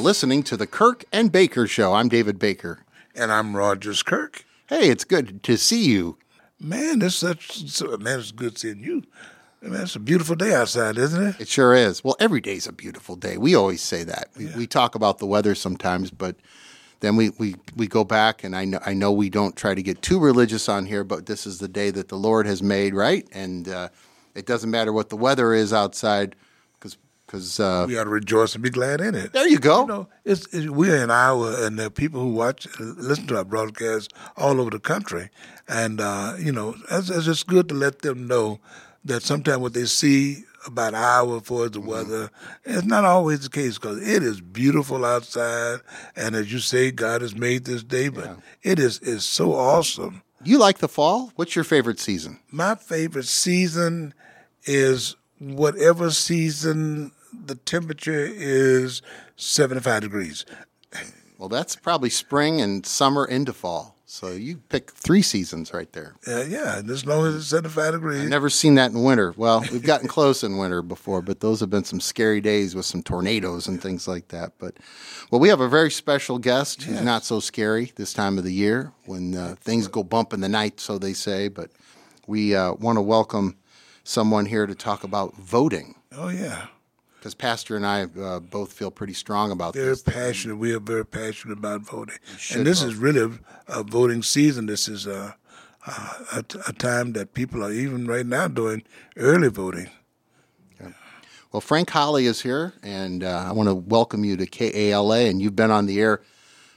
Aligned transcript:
Listening 0.00 0.42
to 0.44 0.56
the 0.56 0.66
Kirk 0.66 1.04
and 1.12 1.30
Baker 1.30 1.66
Show. 1.66 1.92
I'm 1.92 2.08
David 2.08 2.38
Baker. 2.38 2.78
And 3.14 3.30
I'm 3.30 3.54
Rogers 3.54 4.02
Kirk. 4.02 4.46
Hey, 4.66 4.88
it's 4.88 5.04
good 5.04 5.42
to 5.42 5.58
see 5.58 5.84
you. 5.84 6.16
Man, 6.58 7.02
it's 7.02 7.16
such 7.16 7.82
man, 8.00 8.20
it's 8.20 8.32
good 8.32 8.56
seeing 8.56 8.80
you. 8.80 9.02
Man, 9.60 9.82
it's 9.82 9.96
a 9.96 10.00
beautiful 10.00 10.36
day 10.36 10.54
outside, 10.54 10.96
isn't 10.96 11.22
it? 11.22 11.40
It 11.42 11.48
sure 11.48 11.74
is. 11.74 12.02
Well, 12.02 12.16
every 12.18 12.40
day's 12.40 12.66
a 12.66 12.72
beautiful 12.72 13.14
day. 13.14 13.36
We 13.36 13.54
always 13.54 13.82
say 13.82 14.02
that. 14.04 14.30
We, 14.38 14.46
yeah. 14.46 14.56
we 14.56 14.66
talk 14.66 14.94
about 14.94 15.18
the 15.18 15.26
weather 15.26 15.54
sometimes, 15.54 16.10
but 16.10 16.36
then 17.00 17.16
we, 17.16 17.30
we, 17.38 17.56
we 17.76 17.86
go 17.86 18.02
back, 18.02 18.42
and 18.42 18.56
I 18.56 18.64
know, 18.64 18.80
I 18.86 18.94
know 18.94 19.12
we 19.12 19.28
don't 19.28 19.54
try 19.54 19.74
to 19.74 19.82
get 19.82 20.00
too 20.00 20.18
religious 20.18 20.66
on 20.66 20.86
here, 20.86 21.04
but 21.04 21.26
this 21.26 21.46
is 21.46 21.58
the 21.58 21.68
day 21.68 21.90
that 21.90 22.08
the 22.08 22.16
Lord 22.16 22.46
has 22.46 22.62
made, 22.62 22.94
right? 22.94 23.28
And 23.32 23.68
uh, 23.68 23.90
it 24.34 24.46
doesn't 24.46 24.70
matter 24.70 24.94
what 24.94 25.10
the 25.10 25.16
weather 25.16 25.52
is 25.52 25.74
outside 25.74 26.36
because 27.30 27.60
uh, 27.60 27.84
we 27.86 27.96
ought 27.96 28.04
to 28.04 28.10
rejoice 28.10 28.54
and 28.54 28.64
be 28.64 28.70
glad 28.70 29.00
in 29.00 29.14
it. 29.14 29.32
There 29.32 29.46
you 29.46 29.60
go. 29.60 29.82
You 29.82 29.86
know, 29.86 30.08
it's, 30.24 30.52
it's 30.52 30.68
we're 30.68 31.00
in 31.00 31.12
Iowa, 31.12 31.64
and 31.64 31.78
there 31.78 31.86
are 31.86 31.90
people 31.90 32.20
who 32.20 32.32
watch, 32.34 32.66
listen 32.80 33.28
to 33.28 33.36
our 33.36 33.44
broadcast 33.44 34.12
all 34.36 34.60
over 34.60 34.70
the 34.70 34.80
country, 34.80 35.30
and 35.68 36.00
uh, 36.00 36.34
you 36.40 36.50
know, 36.50 36.74
it's, 36.90 37.08
it's 37.08 37.26
just 37.26 37.46
good 37.46 37.68
to 37.68 37.74
let 37.74 38.02
them 38.02 38.26
know 38.26 38.58
that 39.04 39.22
sometimes 39.22 39.58
what 39.58 39.74
they 39.74 39.84
see 39.84 40.42
about 40.66 40.94
Iowa 40.94 41.40
for 41.40 41.68
the 41.68 41.78
mm-hmm. 41.78 41.88
weather, 41.88 42.30
it's 42.64 42.84
not 42.84 43.04
always 43.04 43.40
the 43.40 43.48
case 43.48 43.78
because 43.78 44.06
it 44.06 44.24
is 44.24 44.40
beautiful 44.40 45.04
outside, 45.04 45.80
and 46.16 46.34
as 46.34 46.52
you 46.52 46.58
say, 46.58 46.90
God 46.90 47.22
has 47.22 47.36
made 47.36 47.64
this 47.64 47.84
day, 47.84 48.08
but 48.08 48.24
yeah. 48.24 48.36
it 48.62 48.80
is 48.80 48.98
is 49.00 49.24
so 49.24 49.54
awesome. 49.54 50.22
You 50.42 50.58
like 50.58 50.78
the 50.78 50.88
fall? 50.88 51.30
What's 51.36 51.54
your 51.54 51.64
favorite 51.64 52.00
season? 52.00 52.40
My 52.50 52.74
favorite 52.74 53.26
season 53.26 54.14
is 54.64 55.14
whatever 55.38 56.10
season 56.10 57.12
the 57.32 57.54
temperature 57.54 58.26
is 58.26 59.02
75 59.36 60.02
degrees. 60.02 60.44
Well, 61.38 61.48
that's 61.48 61.74
probably 61.74 62.10
spring 62.10 62.60
and 62.60 62.84
summer 62.84 63.24
into 63.24 63.52
fall. 63.52 63.96
So 64.04 64.32
you 64.32 64.56
pick 64.56 64.90
three 64.90 65.22
seasons 65.22 65.72
right 65.72 65.90
there. 65.92 66.16
Uh, 66.26 66.42
yeah, 66.42 66.82
as 66.86 67.06
long 67.06 67.26
as 67.26 67.36
it's 67.36 67.46
75 67.46 67.92
degrees. 67.92 68.22
I've 68.22 68.28
never 68.28 68.50
seen 68.50 68.74
that 68.74 68.90
in 68.90 69.04
winter. 69.04 69.32
Well, 69.36 69.64
we've 69.72 69.84
gotten 69.84 70.08
close 70.16 70.42
in 70.42 70.58
winter 70.58 70.82
before, 70.82 71.22
but 71.22 71.38
those 71.38 71.60
have 71.60 71.70
been 71.70 71.84
some 71.84 72.00
scary 72.00 72.40
days 72.40 72.74
with 72.74 72.86
some 72.86 73.04
tornadoes 73.04 73.68
and 73.68 73.80
things 73.80 74.08
like 74.08 74.28
that. 74.28 74.54
But 74.58 74.78
well, 75.30 75.40
we 75.40 75.48
have 75.48 75.60
a 75.60 75.68
very 75.68 75.92
special 75.92 76.38
guest 76.38 76.82
who's 76.82 77.02
not 77.02 77.24
so 77.24 77.38
scary 77.38 77.92
this 77.94 78.12
time 78.12 78.36
of 78.36 78.42
the 78.42 78.52
year 78.52 78.92
when 79.06 79.36
uh, 79.36 79.54
things 79.60 79.86
go 79.86 80.02
bump 80.02 80.32
in 80.32 80.40
the 80.40 80.48
night, 80.48 80.80
so 80.80 80.98
they 80.98 81.12
say. 81.12 81.46
But 81.46 81.70
we 82.26 82.54
uh, 82.54 82.72
want 82.74 82.96
to 82.96 83.02
welcome 83.02 83.56
someone 84.02 84.44
here 84.44 84.66
to 84.66 84.74
talk 84.74 85.04
about 85.04 85.36
voting. 85.36 85.94
Oh 86.12 86.28
yeah 86.28 86.66
because 87.20 87.34
Pastor 87.34 87.76
and 87.76 87.86
I 87.86 88.04
uh, 88.18 88.40
both 88.40 88.72
feel 88.72 88.90
pretty 88.90 89.12
strong 89.12 89.50
about 89.50 89.74
very 89.74 89.90
this. 89.90 90.02
Very 90.02 90.16
passionate. 90.16 90.56
We 90.56 90.72
are 90.72 90.80
very 90.80 91.04
passionate 91.04 91.58
about 91.58 91.82
voting, 91.82 92.16
and 92.54 92.66
this 92.66 92.80
vote. 92.80 92.88
is 92.88 92.94
really 92.94 93.38
a, 93.68 93.80
a, 93.80 93.82
voting 93.82 94.22
season. 94.22 94.64
This 94.64 94.88
is 94.88 95.06
a, 95.06 95.36
a, 95.86 96.44
a, 96.66 96.72
time 96.72 97.12
that 97.12 97.34
people 97.34 97.62
are 97.62 97.72
even 97.72 98.06
right 98.06 98.24
now 98.24 98.48
doing 98.48 98.84
early 99.16 99.48
voting. 99.48 99.90
Well, 101.52 101.60
Frank 101.60 101.90
Holley 101.90 102.24
is 102.24 102.40
here, 102.40 102.72
and 102.82 103.22
uh, 103.22 103.44
I 103.46 103.52
want 103.52 103.68
to 103.68 103.74
welcome 103.74 104.24
you 104.24 104.36
to 104.38 104.46
KALA. 104.46 105.28
And 105.28 105.42
you've 105.42 105.56
been 105.56 105.70
on 105.70 105.84
the 105.86 106.00
air 106.00 106.22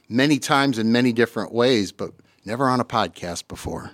many 0.09 0.39
times 0.39 0.77
in 0.77 0.91
many 0.91 1.13
different 1.13 1.53
ways, 1.53 1.93
but 1.93 2.11
never 2.43 2.67
on 2.67 2.81
a 2.81 2.85
podcast 2.85 3.47
before. 3.47 3.91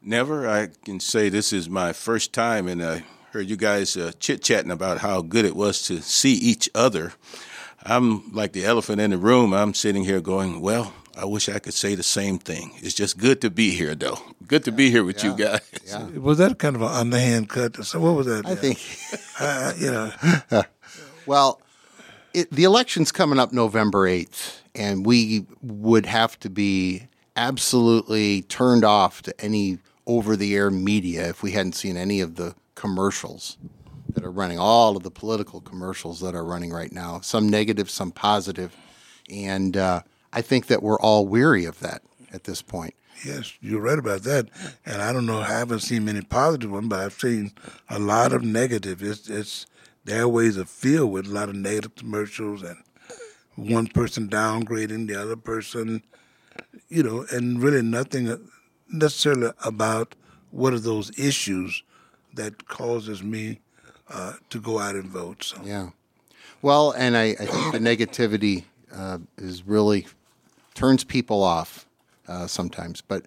Never. 0.00 0.48
I 0.48 0.68
can 0.84 1.00
say 1.00 1.28
this 1.28 1.52
is 1.52 1.68
my 1.68 1.92
first 1.92 2.32
time, 2.32 2.68
and 2.68 2.84
I 2.84 3.04
heard 3.36 3.50
you 3.50 3.56
guys 3.56 3.98
uh, 3.98 4.12
chit 4.18 4.42
chatting 4.42 4.70
about 4.70 4.96
how 4.96 5.20
good 5.20 5.44
it 5.44 5.54
was 5.54 5.82
to 5.82 6.00
see 6.00 6.32
each 6.32 6.70
other. 6.74 7.12
I'm 7.84 8.32
like 8.32 8.52
the 8.52 8.64
elephant 8.64 8.98
in 8.98 9.10
the 9.10 9.18
room. 9.18 9.52
I'm 9.52 9.74
sitting 9.74 10.04
here 10.04 10.22
going, 10.22 10.62
well, 10.62 10.94
I 11.14 11.26
wish 11.26 11.50
I 11.50 11.58
could 11.58 11.74
say 11.74 11.94
the 11.94 12.02
same 12.02 12.38
thing. 12.38 12.72
It's 12.78 12.94
just 12.94 13.18
good 13.18 13.42
to 13.42 13.50
be 13.50 13.72
here, 13.72 13.94
though. 13.94 14.18
Good 14.46 14.64
to 14.64 14.72
be 14.72 14.90
here 14.90 15.04
with 15.04 15.22
yeah. 15.22 15.30
you 15.30 15.36
guys. 15.36 15.60
Yeah. 15.86 16.04
Was 16.18 16.38
that 16.38 16.58
kind 16.58 16.74
of 16.74 16.82
an 16.82 16.88
underhand 16.88 17.48
cut? 17.48 17.84
So 17.84 18.00
what 18.00 18.16
was 18.16 18.26
that? 18.26 18.46
I 18.46 18.54
think, 18.56 18.80
uh, 19.38 19.72
you 19.76 19.92
know. 19.92 20.62
well, 21.26 21.60
it, 22.32 22.50
the 22.50 22.64
election's 22.64 23.12
coming 23.12 23.38
up 23.38 23.52
November 23.52 24.06
eighth, 24.06 24.62
and 24.74 25.04
we 25.06 25.44
would 25.62 26.06
have 26.06 26.40
to 26.40 26.50
be 26.50 27.06
absolutely 27.36 28.42
turned 28.42 28.82
off 28.82 29.22
to 29.22 29.40
any 29.40 29.78
over-the-air 30.06 30.70
media 30.70 31.28
if 31.28 31.42
we 31.42 31.52
hadn't 31.52 31.74
seen 31.74 31.96
any 31.96 32.20
of 32.20 32.36
the 32.36 32.54
commercials 32.76 33.58
that 34.14 34.24
are 34.24 34.30
running, 34.30 34.58
all 34.58 34.96
of 34.96 35.02
the 35.02 35.10
political 35.10 35.60
commercials 35.60 36.20
that 36.20 36.34
are 36.34 36.44
running 36.44 36.70
right 36.70 36.92
now, 36.92 37.20
some 37.20 37.48
negative, 37.48 37.90
some 37.90 38.12
positive. 38.12 38.76
And 39.28 39.76
uh, 39.76 40.02
I 40.32 40.42
think 40.42 40.68
that 40.68 40.82
we're 40.82 41.00
all 41.00 41.26
weary 41.26 41.64
of 41.64 41.80
that 41.80 42.02
at 42.32 42.44
this 42.44 42.62
point. 42.62 42.94
Yes, 43.24 43.52
you're 43.60 43.80
right 43.80 43.98
about 43.98 44.22
that. 44.22 44.48
And 44.84 45.02
I 45.02 45.12
don't 45.12 45.26
know, 45.26 45.40
I 45.40 45.48
haven't 45.48 45.80
seen 45.80 46.04
many 46.04 46.20
positive 46.20 46.70
ones, 46.70 46.88
but 46.88 47.00
I've 47.00 47.14
seen 47.14 47.52
a 47.88 47.98
lot 47.98 48.32
of 48.32 48.42
negative. 48.44 49.02
It's, 49.02 49.28
it's 49.28 49.66
their 50.04 50.28
ways 50.28 50.56
are 50.58 50.64
filled 50.64 51.12
with 51.12 51.26
a 51.26 51.30
lot 51.30 51.48
of 51.48 51.56
negative 51.56 51.94
commercials 51.96 52.62
and 52.62 52.76
one 53.56 53.86
person 53.86 54.28
downgrading 54.28 55.08
the 55.08 55.20
other 55.20 55.36
person, 55.36 56.02
you 56.88 57.02
know, 57.02 57.26
and 57.32 57.62
really 57.62 57.82
nothing 57.82 58.48
necessarily 58.88 59.50
about 59.64 60.14
what 60.50 60.72
are 60.72 60.78
those 60.78 61.10
issues 61.18 61.82
that 62.36 62.68
causes 62.68 63.22
me 63.22 63.60
uh, 64.08 64.34
to 64.50 64.60
go 64.60 64.78
out 64.78 64.94
and 64.94 65.04
vote. 65.04 65.42
So. 65.42 65.60
Yeah. 65.64 65.90
Well, 66.62 66.92
and 66.92 67.16
I, 67.16 67.24
I 67.24 67.46
think 67.46 67.72
the 67.72 67.78
negativity 67.78 68.64
uh, 68.94 69.18
is 69.36 69.66
really 69.66 70.06
turns 70.74 71.04
people 71.04 71.42
off 71.42 71.86
uh, 72.28 72.46
sometimes. 72.46 73.00
But 73.00 73.26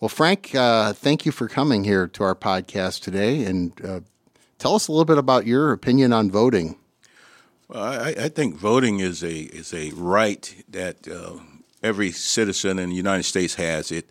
well, 0.00 0.08
Frank, 0.08 0.54
uh, 0.54 0.92
thank 0.92 1.24
you 1.24 1.32
for 1.32 1.48
coming 1.48 1.84
here 1.84 2.06
to 2.08 2.24
our 2.24 2.34
podcast 2.34 3.02
today, 3.02 3.44
and 3.44 3.72
uh, 3.84 4.00
tell 4.58 4.74
us 4.74 4.88
a 4.88 4.92
little 4.92 5.04
bit 5.04 5.18
about 5.18 5.46
your 5.46 5.72
opinion 5.72 6.12
on 6.12 6.30
voting. 6.30 6.76
Well, 7.68 7.82
I, 7.82 8.14
I 8.18 8.28
think 8.28 8.56
voting 8.56 9.00
is 9.00 9.22
a 9.22 9.32
is 9.32 9.72
a 9.72 9.90
right 9.92 10.64
that 10.68 11.08
uh, 11.08 11.38
every 11.82 12.10
citizen 12.10 12.78
in 12.78 12.90
the 12.90 12.96
United 12.96 13.22
States 13.24 13.54
has. 13.54 13.90
It 13.90 14.06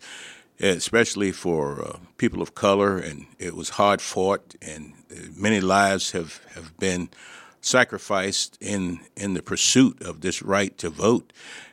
especially 0.60 1.32
for 1.32 1.82
uh, 1.82 1.98
people 2.16 2.42
of 2.42 2.54
color, 2.54 2.98
and 2.98 3.26
it 3.38 3.54
was 3.54 3.70
hard 3.70 4.00
fought, 4.00 4.54
and 4.62 4.92
uh, 5.10 5.16
many 5.36 5.60
lives 5.60 6.12
have, 6.12 6.40
have 6.54 6.76
been 6.78 7.08
sacrificed 7.60 8.58
in 8.60 9.00
in 9.16 9.34
the 9.34 9.42
pursuit 9.42 10.02
of 10.02 10.20
this 10.20 10.42
right 10.42 10.76
to 10.78 10.90
vote. 10.90 11.32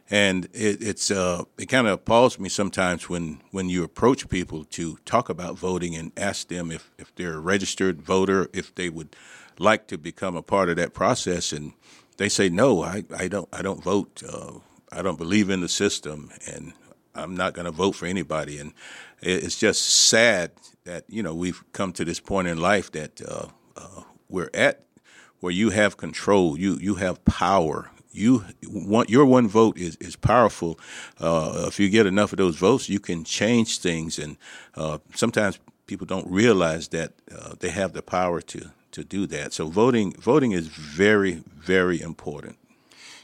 And 0.09 0.45
it, 0.53 0.81
it's 0.81 1.09
uh, 1.11 1.43
it 1.57 1.67
kind 1.67 1.87
of 1.87 1.93
appalls 1.93 2.39
me 2.39 2.49
sometimes 2.49 3.09
when, 3.09 3.41
when 3.51 3.69
you 3.69 3.83
approach 3.83 4.27
people 4.27 4.65
to 4.65 4.97
talk 5.05 5.29
about 5.29 5.57
voting 5.57 5.95
and 5.95 6.11
ask 6.17 6.47
them 6.49 6.71
if, 6.71 6.91
if 6.97 7.15
they're 7.15 7.35
a 7.35 7.39
registered 7.39 8.01
voter, 8.01 8.49
if 8.53 8.75
they 8.75 8.89
would 8.89 9.15
like 9.57 9.87
to 9.87 9.97
become 9.97 10.35
a 10.35 10.41
part 10.41 10.69
of 10.69 10.75
that 10.75 10.93
process, 10.93 11.53
and 11.53 11.73
they 12.17 12.29
say 12.29 12.49
no, 12.49 12.83
I, 12.83 13.03
I 13.17 13.27
don't 13.27 13.49
I 13.53 13.61
don't 13.61 13.83
vote. 13.83 14.21
Uh, 14.27 14.59
I 14.91 15.01
don't 15.01 15.17
believe 15.17 15.49
in 15.49 15.61
the 15.61 15.69
system, 15.69 16.29
and 16.45 16.73
I'm 17.15 17.35
not 17.35 17.53
going 17.53 17.65
to 17.65 17.71
vote 17.71 17.93
for 17.93 18.05
anybody. 18.05 18.57
And 18.59 18.73
it's 19.21 19.57
just 19.57 19.85
sad 19.85 20.51
that 20.85 21.03
you 21.07 21.21
know 21.21 21.33
we've 21.33 21.63
come 21.73 21.93
to 21.93 22.05
this 22.05 22.19
point 22.19 22.47
in 22.47 22.59
life 22.59 22.91
that 22.91 23.21
uh, 23.21 23.47
uh, 23.77 24.03
we're 24.29 24.49
at 24.53 24.85
where 25.39 25.51
you 25.51 25.71
have 25.71 25.97
control, 25.97 26.57
you 26.57 26.77
you 26.77 26.95
have 26.95 27.23
power. 27.25 27.91
You 28.13 28.43
want 28.67 29.09
your 29.09 29.25
one 29.25 29.47
vote 29.47 29.77
is 29.77 29.95
is 29.97 30.15
powerful. 30.15 30.79
Uh, 31.19 31.65
if 31.67 31.79
you 31.79 31.89
get 31.89 32.05
enough 32.05 32.33
of 32.33 32.37
those 32.37 32.57
votes, 32.57 32.89
you 32.89 32.99
can 32.99 33.23
change 33.23 33.79
things. 33.79 34.19
And 34.19 34.37
uh, 34.75 34.99
sometimes 35.15 35.59
people 35.87 36.05
don't 36.05 36.29
realize 36.29 36.89
that 36.89 37.13
uh, 37.33 37.55
they 37.59 37.69
have 37.69 37.93
the 37.93 38.01
power 38.01 38.41
to 38.41 38.71
to 38.91 39.03
do 39.03 39.27
that. 39.27 39.53
So 39.53 39.67
voting 39.67 40.13
voting 40.13 40.51
is 40.51 40.67
very 40.67 41.43
very 41.47 42.01
important 42.01 42.57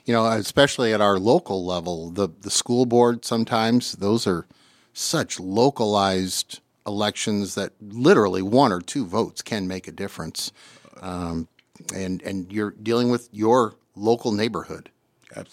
you 0.07 0.13
know, 0.13 0.25
especially 0.25 0.93
at 0.93 1.01
our 1.01 1.19
local 1.19 1.65
level, 1.65 2.09
the 2.09 2.29
the 2.41 2.49
school 2.49 2.85
board 2.85 3.25
sometimes 3.25 3.91
those 3.93 4.25
are 4.25 4.47
such 4.93 5.39
localized 5.39 6.61
elections 6.87 7.53
that 7.55 7.73
literally 7.81 8.41
one 8.41 8.71
or 8.71 8.79
two 8.79 9.05
votes 9.05 9.41
can 9.41 9.67
make 9.67 9.87
a 9.87 9.91
difference, 9.91 10.53
um, 11.01 11.47
and 11.93 12.23
and 12.23 12.51
you're 12.51 12.71
dealing 12.71 13.11
with 13.11 13.27
your 13.33 13.75
local 13.95 14.31
neighborhood. 14.31 14.89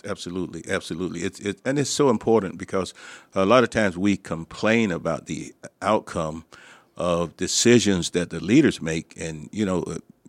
Absolutely, 0.04 0.62
absolutely. 0.68 1.20
It's 1.20 1.40
it, 1.40 1.60
and 1.64 1.76
it's 1.76 1.90
so 1.90 2.08
important 2.08 2.56
because 2.56 2.94
a 3.34 3.44
lot 3.44 3.64
of 3.64 3.70
times 3.70 3.98
we 3.98 4.16
complain 4.16 4.92
about 4.92 5.26
the 5.26 5.52
outcome 5.82 6.44
of 6.96 7.36
decisions 7.36 8.10
that 8.10 8.30
the 8.30 8.38
leaders 8.38 8.80
make, 8.80 9.14
and 9.20 9.48
you 9.50 9.66
know, 9.66 9.84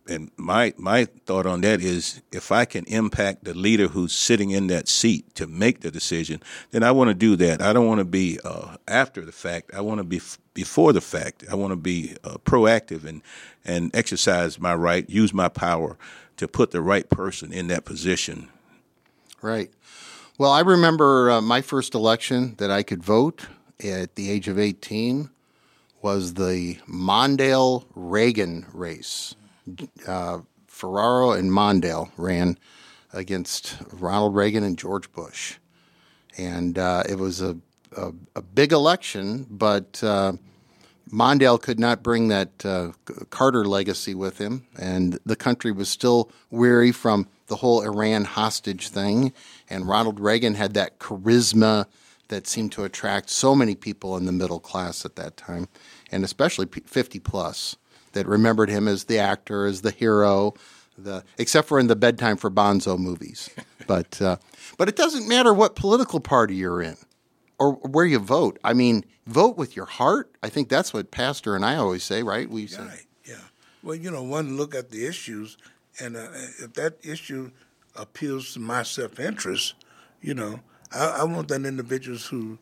and 0.07 0.31
my 0.37 0.73
my 0.77 1.05
thought 1.05 1.45
on 1.45 1.61
that 1.61 1.81
is 1.81 2.21
if 2.31 2.51
I 2.51 2.65
can 2.65 2.85
impact 2.85 3.43
the 3.43 3.53
leader 3.53 3.87
who's 3.87 4.13
sitting 4.13 4.51
in 4.51 4.67
that 4.67 4.87
seat 4.87 5.33
to 5.35 5.47
make 5.47 5.81
the 5.81 5.91
decision, 5.91 6.41
then 6.71 6.83
I 6.83 6.91
want 6.91 7.09
to 7.09 7.13
do 7.13 7.35
that. 7.37 7.61
I 7.61 7.73
don't 7.73 7.87
want 7.87 7.99
to 7.99 8.05
be 8.05 8.39
uh, 8.43 8.77
after 8.87 9.21
the 9.21 9.31
fact. 9.31 9.71
I 9.73 9.81
want 9.81 9.99
to 9.99 10.03
be 10.03 10.17
f- 10.17 10.37
before 10.53 10.93
the 10.93 11.01
fact. 11.01 11.43
I 11.49 11.55
want 11.55 11.71
to 11.71 11.77
be 11.77 12.15
uh, 12.23 12.37
proactive 12.45 13.05
and 13.05 13.21
and 13.63 13.95
exercise 13.95 14.59
my 14.59 14.75
right, 14.75 15.09
use 15.09 15.33
my 15.33 15.49
power 15.49 15.97
to 16.37 16.47
put 16.47 16.71
the 16.71 16.81
right 16.81 17.09
person 17.09 17.51
in 17.51 17.67
that 17.67 17.85
position. 17.85 18.49
Right. 19.41 19.71
Well, 20.37 20.51
I 20.51 20.61
remember 20.61 21.31
uh, 21.31 21.41
my 21.41 21.61
first 21.61 21.95
election 21.95 22.55
that 22.57 22.69
I 22.69 22.83
could 22.83 23.01
vote 23.01 23.47
at 23.83 24.15
the 24.15 24.29
age 24.29 24.47
of 24.47 24.59
18 24.59 25.29
was 26.01 26.33
the 26.33 26.77
Mondale 26.87 27.85
Reagan 27.95 28.65
race. 28.73 29.35
Uh, 30.07 30.39
Ferraro 30.67 31.31
and 31.31 31.51
Mondale 31.51 32.11
ran 32.17 32.57
against 33.13 33.77
Ronald 33.93 34.35
Reagan 34.35 34.63
and 34.63 34.77
George 34.77 35.11
Bush. 35.13 35.55
And 36.37 36.77
uh, 36.77 37.03
it 37.07 37.17
was 37.17 37.41
a, 37.41 37.57
a, 37.95 38.11
a, 38.35 38.41
big 38.41 38.73
election, 38.73 39.47
but 39.49 40.03
uh, 40.03 40.33
Mondale 41.09 41.61
could 41.61 41.79
not 41.79 42.03
bring 42.03 42.27
that 42.27 42.65
uh, 42.65 42.91
Carter 43.29 43.63
legacy 43.63 44.13
with 44.13 44.37
him, 44.37 44.67
and 44.77 45.17
the 45.25 45.37
country 45.37 45.71
was 45.71 45.87
still 45.87 46.29
weary 46.49 46.91
from 46.91 47.27
the 47.47 47.55
whole 47.57 47.81
Iran 47.81 48.25
hostage 48.25 48.89
thing. 48.89 49.31
And 49.69 49.87
Ronald 49.87 50.19
Reagan 50.19 50.55
had 50.55 50.73
that 50.73 50.99
charisma 50.99 51.85
that 52.27 52.47
seemed 52.47 52.73
to 52.73 52.83
attract 52.83 53.29
so 53.29 53.55
many 53.55 53.75
people 53.75 54.17
in 54.17 54.25
the 54.25 54.31
middle 54.33 54.59
class 54.59 55.05
at 55.05 55.15
that 55.15 55.37
time, 55.37 55.69
and 56.11 56.25
especially 56.25 56.65
50 56.65 57.19
plus 57.19 57.77
that 58.15 58.25
remembered 58.25 58.69
him 58.69 58.87
as 58.87 59.03
the 59.05 59.19
actor, 59.19 59.65
as 59.67 59.81
the 59.81 59.91
hero, 59.91 60.55
the 60.97 61.23
except 61.37 61.67
for 61.67 61.79
in 61.79 61.87
the 61.87 61.95
bedtime 61.95 62.37
for 62.37 62.49
Bonzo 62.49 62.97
movies. 62.97 63.49
but 63.87 64.19
uh, 64.21 64.37
but 64.77 64.89
it 64.89 64.95
doesn't 64.95 65.27
matter 65.27 65.53
what 65.53 65.75
political 65.75 66.19
party 66.19 66.55
you're 66.55 66.81
in 66.81 66.97
or 67.59 67.73
where 67.73 68.05
you 68.05 68.19
vote. 68.19 68.59
I 68.63 68.73
mean, 68.73 69.05
vote 69.27 69.57
with 69.57 69.75
your 69.75 69.85
heart. 69.85 70.31
I 70.41 70.49
think 70.49 70.69
that's 70.69 70.93
what 70.93 71.11
Pastor 71.11 71.55
and 71.55 71.63
I 71.63 71.75
always 71.75 72.03
say, 72.03 72.23
right? 72.23 72.49
We 72.49 72.67
say, 72.67 72.83
right, 72.83 73.05
yeah. 73.25 73.35
Well, 73.83 73.95
you 73.95 74.09
know, 74.09 74.23
one 74.23 74.57
look 74.57 74.73
at 74.73 74.89
the 74.89 75.05
issues, 75.05 75.57
and 75.99 76.17
uh, 76.17 76.27
if 76.63 76.73
that 76.73 76.97
issue 77.03 77.51
appeals 77.95 78.53
to 78.53 78.59
my 78.59 78.83
self-interest, 78.83 79.75
you 80.21 80.33
know, 80.33 80.59
I, 80.91 81.19
I 81.19 81.23
want 81.23 81.47
that 81.49 81.65
individuals 81.65 82.25
who 82.25 82.57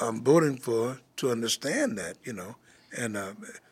I'm 0.00 0.22
voting 0.22 0.56
for 0.56 0.98
to 1.16 1.30
understand 1.30 1.98
that, 1.98 2.16
you 2.24 2.32
know, 2.32 2.56
and 2.96 3.16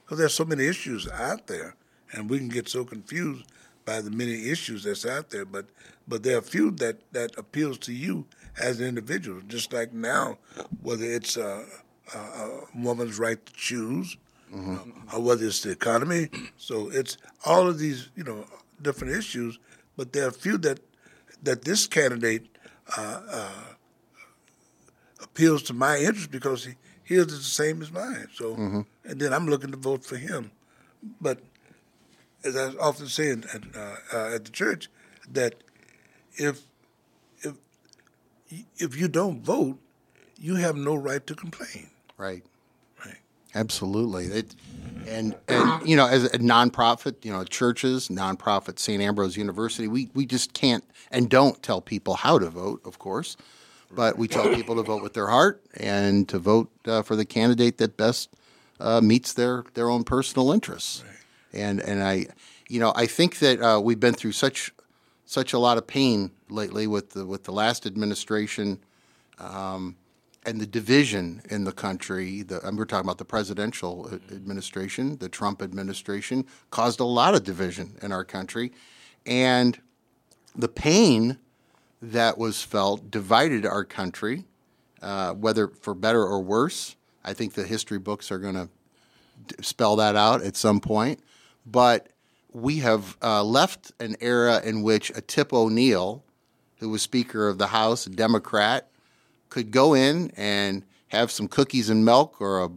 because 0.04 0.18
uh, 0.18 0.20
there's 0.20 0.34
so 0.34 0.44
many 0.44 0.66
issues 0.66 1.08
out 1.08 1.46
there, 1.46 1.74
and 2.12 2.28
we 2.28 2.38
can 2.38 2.48
get 2.48 2.68
so 2.68 2.84
confused 2.84 3.44
by 3.84 4.00
the 4.00 4.10
many 4.10 4.50
issues 4.50 4.84
that's 4.84 5.06
out 5.06 5.30
there. 5.30 5.44
But 5.44 5.66
but 6.06 6.22
there 6.22 6.36
are 6.36 6.40
a 6.40 6.42
few 6.42 6.70
that 6.72 7.00
that 7.12 7.36
appeals 7.38 7.78
to 7.78 7.92
you 7.92 8.26
as 8.60 8.80
an 8.80 8.86
individual. 8.86 9.40
Just 9.46 9.72
like 9.72 9.92
now, 9.92 10.38
whether 10.82 11.04
it's 11.04 11.36
a, 11.36 11.64
a, 12.14 12.18
a 12.18 12.60
woman's 12.74 13.18
right 13.18 13.44
to 13.44 13.52
choose, 13.52 14.16
mm-hmm. 14.52 15.14
or 15.14 15.20
whether 15.20 15.46
it's 15.46 15.62
the 15.62 15.70
economy. 15.70 16.28
So 16.56 16.90
it's 16.90 17.16
all 17.44 17.68
of 17.68 17.78
these 17.78 18.10
you 18.16 18.24
know 18.24 18.46
different 18.80 19.16
issues. 19.16 19.58
But 19.96 20.12
there 20.12 20.24
are 20.24 20.28
a 20.28 20.32
few 20.32 20.58
that 20.58 20.80
that 21.42 21.64
this 21.64 21.86
candidate 21.86 22.46
uh, 22.96 23.20
uh, 23.30 23.62
appeals 25.22 25.62
to 25.64 25.74
my 25.74 25.98
interest 25.98 26.30
because 26.30 26.64
he 26.64 26.74
his 27.12 27.26
is 27.26 27.38
the 27.38 27.44
same 27.44 27.82
as 27.82 27.90
mine. 27.90 28.28
So 28.34 28.52
mm-hmm. 28.56 28.80
and 29.04 29.20
then 29.20 29.32
I'm 29.32 29.46
looking 29.46 29.70
to 29.70 29.76
vote 29.76 30.04
for 30.04 30.16
him. 30.16 30.50
But 31.20 31.38
as 32.44 32.56
I 32.56 32.68
often 32.80 33.06
say 33.06 33.30
at, 33.30 33.44
uh, 33.74 33.96
uh, 34.12 34.34
at 34.34 34.44
the 34.44 34.50
church, 34.50 34.88
that 35.30 35.54
if 36.34 36.62
if 37.40 37.54
if 38.76 38.96
you 38.96 39.08
don't 39.08 39.42
vote, 39.42 39.78
you 40.38 40.56
have 40.56 40.76
no 40.76 40.94
right 40.94 41.26
to 41.26 41.34
complain. 41.34 41.88
Right. 42.16 42.44
Right. 43.04 43.18
Absolutely. 43.54 44.26
It, 44.26 44.54
and 45.08 45.34
and 45.48 45.88
you 45.88 45.96
know, 45.96 46.06
as 46.06 46.24
a 46.24 46.38
nonprofit, 46.38 47.24
you 47.24 47.32
know, 47.32 47.44
churches, 47.44 48.08
nonprofit, 48.08 48.78
St. 48.78 49.02
Ambrose 49.02 49.36
University, 49.36 49.88
we 49.88 50.10
we 50.14 50.26
just 50.26 50.52
can't 50.52 50.84
and 51.10 51.28
don't 51.28 51.62
tell 51.62 51.80
people 51.80 52.14
how 52.14 52.38
to 52.38 52.50
vote, 52.50 52.80
of 52.84 52.98
course, 52.98 53.36
but 53.94 54.18
we 54.18 54.28
tell 54.28 54.48
people 54.54 54.76
to 54.76 54.82
vote 54.82 55.02
with 55.02 55.14
their 55.14 55.28
heart 55.28 55.62
and 55.74 56.28
to 56.28 56.38
vote 56.38 56.70
uh, 56.86 57.02
for 57.02 57.16
the 57.16 57.24
candidate 57.24 57.78
that 57.78 57.96
best 57.96 58.30
uh, 58.80 59.00
meets 59.00 59.32
their 59.32 59.64
their 59.74 59.88
own 59.88 60.04
personal 60.04 60.52
interests. 60.52 61.02
Right 61.06 61.12
and 61.52 61.80
and 61.80 62.02
I, 62.02 62.26
you 62.68 62.80
know, 62.80 62.92
I 62.94 63.06
think 63.06 63.38
that 63.38 63.60
uh, 63.60 63.80
we've 63.80 64.00
been 64.00 64.14
through 64.14 64.32
such 64.32 64.72
such 65.24 65.52
a 65.52 65.58
lot 65.58 65.78
of 65.78 65.86
pain 65.86 66.30
lately 66.48 66.86
with 66.86 67.10
the 67.10 67.26
with 67.26 67.44
the 67.44 67.52
last 67.52 67.86
administration. 67.86 68.78
Um, 69.38 69.96
and 70.44 70.60
the 70.60 70.66
division 70.66 71.40
in 71.50 71.62
the 71.62 71.70
country, 71.70 72.42
the, 72.42 72.60
we're 72.76 72.84
talking 72.84 73.06
about 73.06 73.18
the 73.18 73.24
presidential 73.24 74.10
administration, 74.32 75.16
the 75.18 75.28
Trump 75.28 75.62
administration, 75.62 76.44
caused 76.70 76.98
a 76.98 77.04
lot 77.04 77.36
of 77.36 77.44
division 77.44 77.96
in 78.02 78.10
our 78.10 78.24
country. 78.24 78.72
And 79.24 79.80
the 80.56 80.66
pain 80.66 81.38
that 82.02 82.36
was 82.36 82.62
felt 82.62 83.10
divided 83.10 83.64
our 83.64 83.84
country, 83.84 84.44
uh, 85.00 85.32
whether 85.32 85.68
for 85.68 85.94
better 85.94 86.22
or 86.22 86.42
worse. 86.42 86.96
I 87.24 87.32
think 87.32 87.54
the 87.54 87.64
history 87.64 87.98
books 87.98 88.30
are 88.30 88.38
going 88.38 88.54
to 88.56 88.68
spell 89.62 89.96
that 89.96 90.16
out 90.16 90.42
at 90.42 90.56
some 90.56 90.80
point 90.80 91.20
but 91.66 92.08
we 92.52 92.78
have 92.78 93.16
uh, 93.22 93.42
left 93.42 93.92
an 94.00 94.16
era 94.20 94.60
in 94.64 94.82
which 94.82 95.10
a 95.10 95.20
Tip 95.20 95.52
O'Neill, 95.52 96.22
who 96.78 96.90
was 96.90 97.02
Speaker 97.02 97.48
of 97.48 97.58
the 97.58 97.68
House, 97.68 98.06
a 98.06 98.10
Democrat, 98.10 98.88
could 99.48 99.70
go 99.70 99.94
in 99.94 100.32
and 100.36 100.84
have 101.08 101.30
some 101.30 101.46
cookies 101.48 101.90
and 101.90 102.04
milk 102.04 102.40
or 102.40 102.64
a, 102.64 102.70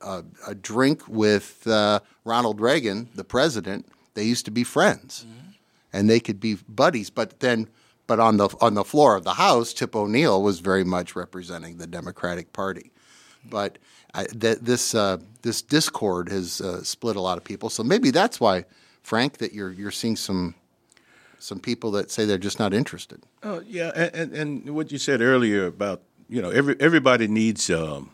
a, 0.00 0.24
a 0.48 0.54
drink 0.54 1.06
with 1.08 1.66
uh, 1.66 2.00
Ronald 2.24 2.60
Reagan, 2.60 3.08
the 3.14 3.24
president. 3.24 3.86
They 4.14 4.24
used 4.24 4.44
to 4.44 4.50
be 4.50 4.64
friends, 4.64 5.26
mm-hmm. 5.28 5.50
and 5.92 6.08
they 6.08 6.20
could 6.20 6.40
be 6.40 6.56
buddies. 6.68 7.10
But 7.10 7.40
then, 7.40 7.68
but 8.10 8.18
on 8.18 8.38
the 8.38 8.48
on 8.60 8.74
the 8.74 8.82
floor 8.82 9.14
of 9.14 9.22
the 9.22 9.34
House, 9.34 9.72
Tip 9.72 9.94
O'Neill 9.94 10.42
was 10.42 10.58
very 10.58 10.82
much 10.82 11.14
representing 11.14 11.76
the 11.76 11.86
Democratic 11.86 12.52
Party. 12.52 12.90
But 13.48 13.78
that 14.34 14.64
this 14.64 14.96
uh, 14.96 15.18
this 15.42 15.62
discord 15.62 16.28
has 16.28 16.60
uh, 16.60 16.82
split 16.82 17.14
a 17.14 17.20
lot 17.20 17.38
of 17.38 17.44
people. 17.44 17.70
So 17.70 17.84
maybe 17.84 18.10
that's 18.10 18.40
why, 18.40 18.64
Frank, 19.04 19.38
that 19.38 19.52
you're 19.52 19.70
you're 19.70 19.92
seeing 19.92 20.16
some 20.16 20.56
some 21.38 21.60
people 21.60 21.92
that 21.92 22.10
say 22.10 22.24
they're 22.24 22.36
just 22.36 22.58
not 22.58 22.74
interested. 22.74 23.22
Oh 23.44 23.62
yeah, 23.64 23.92
and, 23.94 24.14
and, 24.14 24.32
and 24.32 24.74
what 24.74 24.90
you 24.90 24.98
said 24.98 25.20
earlier 25.20 25.66
about 25.66 26.02
you 26.28 26.42
know 26.42 26.50
every 26.50 26.74
everybody 26.80 27.28
needs 27.28 27.70
um, 27.70 28.10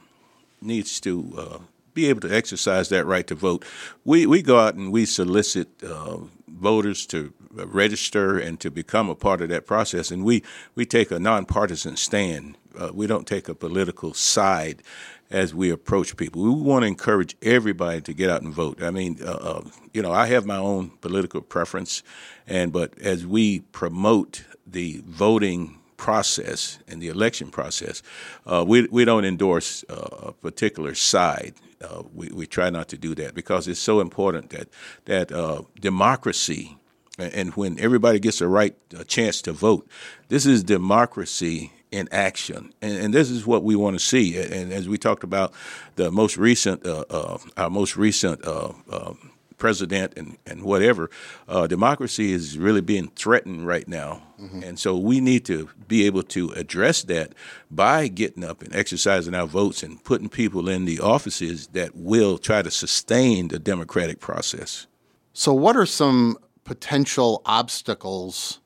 needs 0.61 1.01
to 1.01 1.33
uh, 1.39 1.59
be 1.95 2.11
able 2.11 2.21
to 2.21 2.37
exercise 2.37 2.91
that 2.91 3.07
right 3.07 3.27
to 3.29 3.35
vote. 3.35 3.65
We 4.05 4.27
we 4.27 4.43
go 4.43 4.59
out 4.59 4.75
and 4.75 4.93
we 4.93 5.07
solicit 5.07 5.69
uh, 5.83 6.19
voters 6.49 7.07
to 7.07 7.33
register 7.51 8.39
and 8.39 8.61
to 8.61 8.71
become 8.71 9.09
a 9.09 9.15
part 9.15 9.41
of 9.41 9.49
that 9.49 9.67
process, 9.67 10.11
and 10.11 10.25
we 10.25 10.43
we 10.75 10.85
take 10.85 11.11
a 11.11 11.19
nonpartisan 11.19 11.97
stand. 11.97 12.57
Uh, 12.77 12.91
we 12.93 13.07
don't 13.07 13.27
take 13.27 13.49
a 13.49 13.55
political 13.55 14.13
side 14.13 14.83
as 15.31 15.55
we 15.55 15.71
approach 15.71 16.17
people. 16.17 16.43
We 16.43 16.51
want 16.51 16.83
to 16.83 16.87
encourage 16.87 17.37
everybody 17.43 18.01
to 18.03 18.13
get 18.13 18.31
out 18.31 18.43
and 18.43 18.53
vote. 18.53 18.83
I 18.83 18.91
mean, 18.91 19.19
uh, 19.23 19.31
uh, 19.33 19.63
you 19.93 20.03
know, 20.03 20.13
I 20.13 20.27
have 20.27 20.47
my 20.47 20.59
own 20.59 20.91
political 21.01 21.41
preference, 21.41 22.03
and 22.47 22.73
but 22.73 22.97
as 22.99 23.27
we 23.27 23.61
promote 23.61 24.45
the 24.67 25.03
voting 25.07 25.79
process 25.97 26.79
and 26.89 27.01
the 27.01 27.09
election 27.09 27.51
process, 27.51 28.03
uh, 28.47 28.65
we 28.67 28.87
we 28.91 29.05
don't 29.05 29.25
endorse 29.25 29.85
uh, 29.89 30.29
a 30.29 30.33
particular 30.33 30.95
side. 30.95 31.55
Uh, 31.81 32.03
we 32.15 32.29
we 32.29 32.47
try 32.47 32.71
not 32.71 32.89
to 32.89 32.99
do 32.99 33.15
that 33.15 33.35
because 33.35 33.69
it's 33.69 33.81
so 33.81 34.01
important 34.01 34.51
that 34.51 34.69
that 35.05 35.33
uh, 35.33 35.63
democracy. 35.81 36.77
And 37.19 37.55
when 37.55 37.81
everybody 37.81 38.19
gets 38.19 38.43
a 38.43 38.49
right 38.49 38.77
a 38.95 39.03
chance 39.03 39.41
to 39.43 39.53
vote, 39.53 39.89
this 40.29 40.45
is 40.45 40.63
democracy 40.63 41.73
in 41.91 42.09
action. 42.13 42.75
And, 42.83 42.99
and, 42.99 43.15
this 43.15 43.31
is 43.31 43.47
what 43.47 43.63
we 43.63 43.75
want 43.75 43.99
to 43.99 44.05
see. 44.05 44.37
And 44.37 44.71
as 44.71 44.87
we 44.87 44.99
talked 44.99 45.25
about 45.25 45.55
the 45.95 46.11
most 46.11 46.37
recent, 46.37 46.85
uh, 46.85 47.05
uh, 47.09 47.39
our 47.57 47.71
most 47.71 47.97
recent 47.97 48.45
uh 48.45 49.15
president 49.59 50.13
and, 50.17 50.37
and 50.47 50.63
whatever, 50.63 51.11
uh, 51.49 51.67
democracy 51.67 52.33
is 52.33 52.59
really 52.59 52.81
being 52.81 53.09
threatened 53.17 53.67
right 53.67 53.89
now. 53.89 54.23
Mm-hmm. 54.41 54.63
And 54.63 54.79
so 54.79 54.97
we 54.97 55.21
need 55.21 55.45
to 55.47 55.69
be 55.89 56.07
able 56.07 56.23
to 56.25 56.51
address 56.51 57.03
that 57.05 57.33
by 57.71 58.09
getting 58.09 58.45
up 58.45 58.63
and 58.63 58.75
exercising 58.75 59.35
our 59.35 59.47
votes 59.47 59.83
and 59.83 60.03
putting 60.05 60.29
people 60.29 60.69
in 60.69 60.85
the 60.85 61.01
offices 61.01 61.69
that 61.69 61.97
will 61.97 62.39
try 62.39 62.63
to 62.63 62.71
sustain 62.71 63.49
the 63.49 63.59
democratic 63.59 64.21
process. 64.21 64.87
So, 65.33 65.53
what 65.53 65.77
are 65.77 65.87
some 65.87 66.39
potential 66.65 67.43
obstacles? 67.45 68.61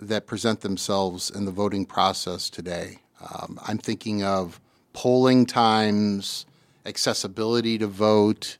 that 0.00 0.26
present 0.26 0.62
themselves 0.62 1.30
in 1.30 1.44
the 1.44 1.50
voting 1.50 1.84
process 1.84 2.48
today. 2.48 2.98
Um, 3.20 3.60
I'm 3.66 3.78
thinking 3.78 4.24
of 4.24 4.60
polling 4.92 5.44
times, 5.44 6.46
accessibility 6.86 7.76
to 7.78 7.86
vote, 7.86 8.56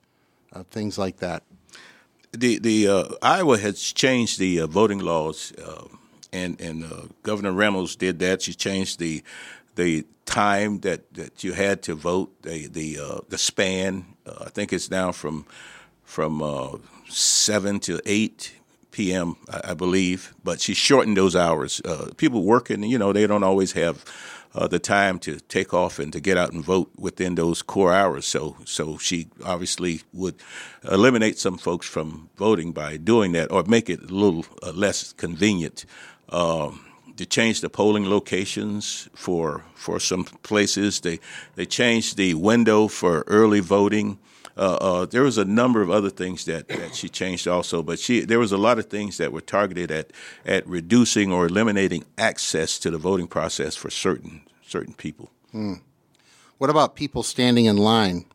uh, 0.53 0.65
things 0.71 0.99
like 0.99 1.17
that. 1.19 1.43
The 2.33 2.59
the 2.59 2.89
uh, 2.89 3.05
Iowa 3.23 3.59
has 3.59 3.81
changed 3.81 4.39
the 4.39 4.61
uh, 4.61 4.67
voting 4.67 5.01
laws, 5.01 5.53
uh, 5.59 5.85
and 6.33 6.61
and 6.61 6.85
uh, 6.85 7.03
Governor 7.23 7.53
Reynolds 7.53 7.97
did 7.97 8.21
that. 8.21 8.43
She 8.43 8.55
changed 8.55 8.99
the 8.99 9.23
the 9.75 10.05
time 10.27 10.81
that, 10.81 11.13
that 11.15 11.43
you 11.43 11.53
had 11.55 11.83
to 11.83 11.95
vote, 11.95 12.31
the 12.43 12.69
the 12.69 12.99
uh, 13.01 13.19
the 13.29 13.39
span. 13.39 14.05
I 14.27 14.49
think 14.49 14.73
it's 14.73 14.91
now 14.91 15.11
from 15.11 15.45
from 16.05 16.81
seven 17.09 17.81
to 17.81 18.01
eight 18.07 18.55
p.m. 18.91 19.37
I, 19.49 19.71
I, 19.71 19.75
believe, 19.75 20.35
but 20.45 20.61
she 20.61 20.75
shortened 20.75 21.17
those 21.17 21.35
hours. 21.35 21.81
Uh, 21.85 22.11
people 22.17 22.45
working, 22.45 22.83
you 22.83 22.99
know, 22.99 23.13
they 23.13 23.27
don't 23.27 23.43
always 23.43 23.73
have 23.73 24.05
uh, 24.54 24.66
the 24.66 24.78
time 24.78 25.19
to 25.21 25.38
take 25.40 25.73
off 25.73 25.99
and 25.99 26.12
to 26.12 26.21
get 26.21 26.37
out 26.37 26.52
and 26.52 26.64
vote 26.64 26.90
within 26.99 27.35
those 27.35 27.62
core 27.62 27.92
hours. 27.92 28.26
So, 28.26 28.57
so 28.64 28.99
she 28.99 29.28
obviously 29.45 30.02
would 30.12 30.37
eliminate 30.90 31.38
some 31.38 31.59
folks 31.59 31.87
from 31.87 32.30
voting 32.37 32.73
by 32.73 32.97
doing 32.97 33.33
that, 33.33 33.50
or 33.52 33.62
make 33.64 33.88
it 33.88 34.00
a 34.11 34.14
little 34.14 34.45
uh, 34.62 34.73
less 34.73 35.12
convenient. 35.12 35.85
Um, 36.28 36.87
to 37.16 37.26
change 37.26 37.61
the 37.61 37.69
polling 37.69 38.09
locations 38.09 39.11
for 39.14 39.62
for 39.75 40.00
some 40.00 40.25
places. 40.25 41.00
They 41.00 41.21
they 41.54 41.66
changed 41.66 42.16
the 42.16 42.33
window 42.33 42.88
for 42.88 43.25
early 43.26 43.61
voting. 43.61 44.19
Uh, 44.57 44.78
uh, 44.80 45.07
there 45.07 45.23
was 45.23 45.38
a 45.38 45.45
number 45.45 45.80
of 45.80 45.90
other 45.90 46.11
things 46.11 46.45
that, 46.45 46.69
that 46.69 46.95
she 46.95 47.09
changed 47.09 47.47
also, 47.47 47.83
but 47.83 47.99
she 47.99 48.21
there 48.21 48.38
was 48.38 48.52
a 48.52 48.59
lot 48.59 48.78
of 48.78 48.87
things 48.87 49.16
that 49.16 49.33
were 49.33 49.40
targeted 49.40 49.90
at 49.90 50.12
at 50.45 50.66
reducing 50.66 51.33
or 51.33 51.47
eliminating 51.47 52.04
access 52.19 52.78
to 52.78 52.90
the 52.90 52.99
voting 52.99 53.26
process 53.26 53.76
for 53.76 53.90
certain 53.90 54.42
certain 54.66 54.95
people. 54.95 55.30
Hmm. 55.52 55.75
What 56.59 56.71
about 56.71 56.95
people 56.95 57.23
standing 57.23 57.64
in 57.64 57.76
line? 57.76 58.26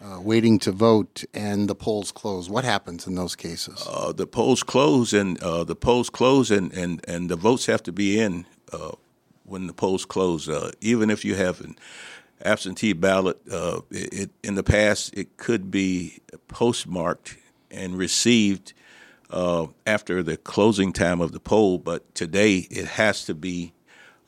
uh, 0.00 0.20
waiting 0.20 0.58
to 0.58 0.72
vote 0.72 1.24
and 1.32 1.68
the 1.68 1.74
polls 1.74 2.12
close. 2.12 2.50
What 2.50 2.64
happens 2.64 3.06
in 3.06 3.14
those 3.14 3.34
cases? 3.34 3.86
Uh, 3.88 4.12
the 4.12 4.26
polls 4.26 4.62
close 4.62 5.12
and 5.12 5.42
uh, 5.42 5.64
the 5.64 5.76
polls 5.76 6.10
close 6.10 6.50
and, 6.50 6.72
and, 6.72 7.04
and 7.08 7.30
the 7.30 7.36
votes 7.36 7.66
have 7.66 7.82
to 7.84 7.92
be 7.92 8.18
in 8.18 8.46
uh, 8.72 8.92
when 9.44 9.66
the 9.66 9.72
polls 9.72 10.04
close. 10.04 10.48
Uh, 10.48 10.72
even 10.80 11.10
if 11.10 11.24
you 11.24 11.34
have 11.34 11.60
an 11.60 11.76
absentee 12.44 12.92
ballot, 12.92 13.38
uh, 13.50 13.80
it, 13.90 14.12
it, 14.12 14.30
in 14.42 14.54
the 14.54 14.62
past 14.62 15.14
it 15.14 15.36
could 15.36 15.70
be 15.70 16.18
postmarked 16.48 17.36
and 17.70 17.96
received 17.96 18.72
after 19.86 20.22
the 20.22 20.36
closing 20.36 20.92
time 20.92 21.20
of 21.20 21.32
the 21.32 21.40
poll, 21.40 21.78
but 21.78 22.14
today 22.14 22.66
it 22.70 22.86
has 22.86 23.24
to 23.24 23.34
be 23.34 23.72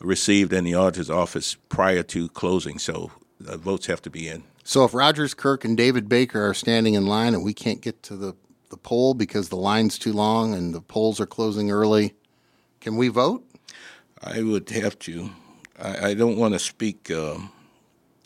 received 0.00 0.52
in 0.52 0.64
the 0.64 0.74
auditor's 0.74 1.10
office 1.10 1.56
prior 1.68 2.02
to 2.02 2.28
closing. 2.30 2.78
So 2.78 3.10
votes 3.40 3.86
have 3.86 4.02
to 4.02 4.10
be 4.10 4.28
in. 4.28 4.44
So 4.64 4.84
if 4.84 4.94
Rogers 4.94 5.34
Kirk 5.34 5.64
and 5.64 5.76
David 5.76 6.08
Baker 6.08 6.46
are 6.46 6.54
standing 6.54 6.94
in 6.94 7.06
line 7.06 7.34
and 7.34 7.42
we 7.42 7.54
can't 7.54 7.80
get 7.80 8.02
to 8.04 8.16
the, 8.16 8.34
the 8.70 8.76
poll 8.76 9.14
because 9.14 9.48
the 9.48 9.56
line's 9.56 9.98
too 9.98 10.12
long 10.12 10.54
and 10.54 10.74
the 10.74 10.80
polls 10.80 11.20
are 11.20 11.26
closing 11.26 11.70
early, 11.70 12.14
can 12.80 12.96
we 12.96 13.08
vote? 13.08 13.44
I 14.22 14.42
would 14.42 14.68
have 14.70 14.98
to. 15.00 15.30
I, 15.78 16.08
I 16.08 16.14
don't 16.14 16.36
want 16.36 16.54
to 16.54 16.58
speak. 16.58 17.10
Uh, 17.10 17.38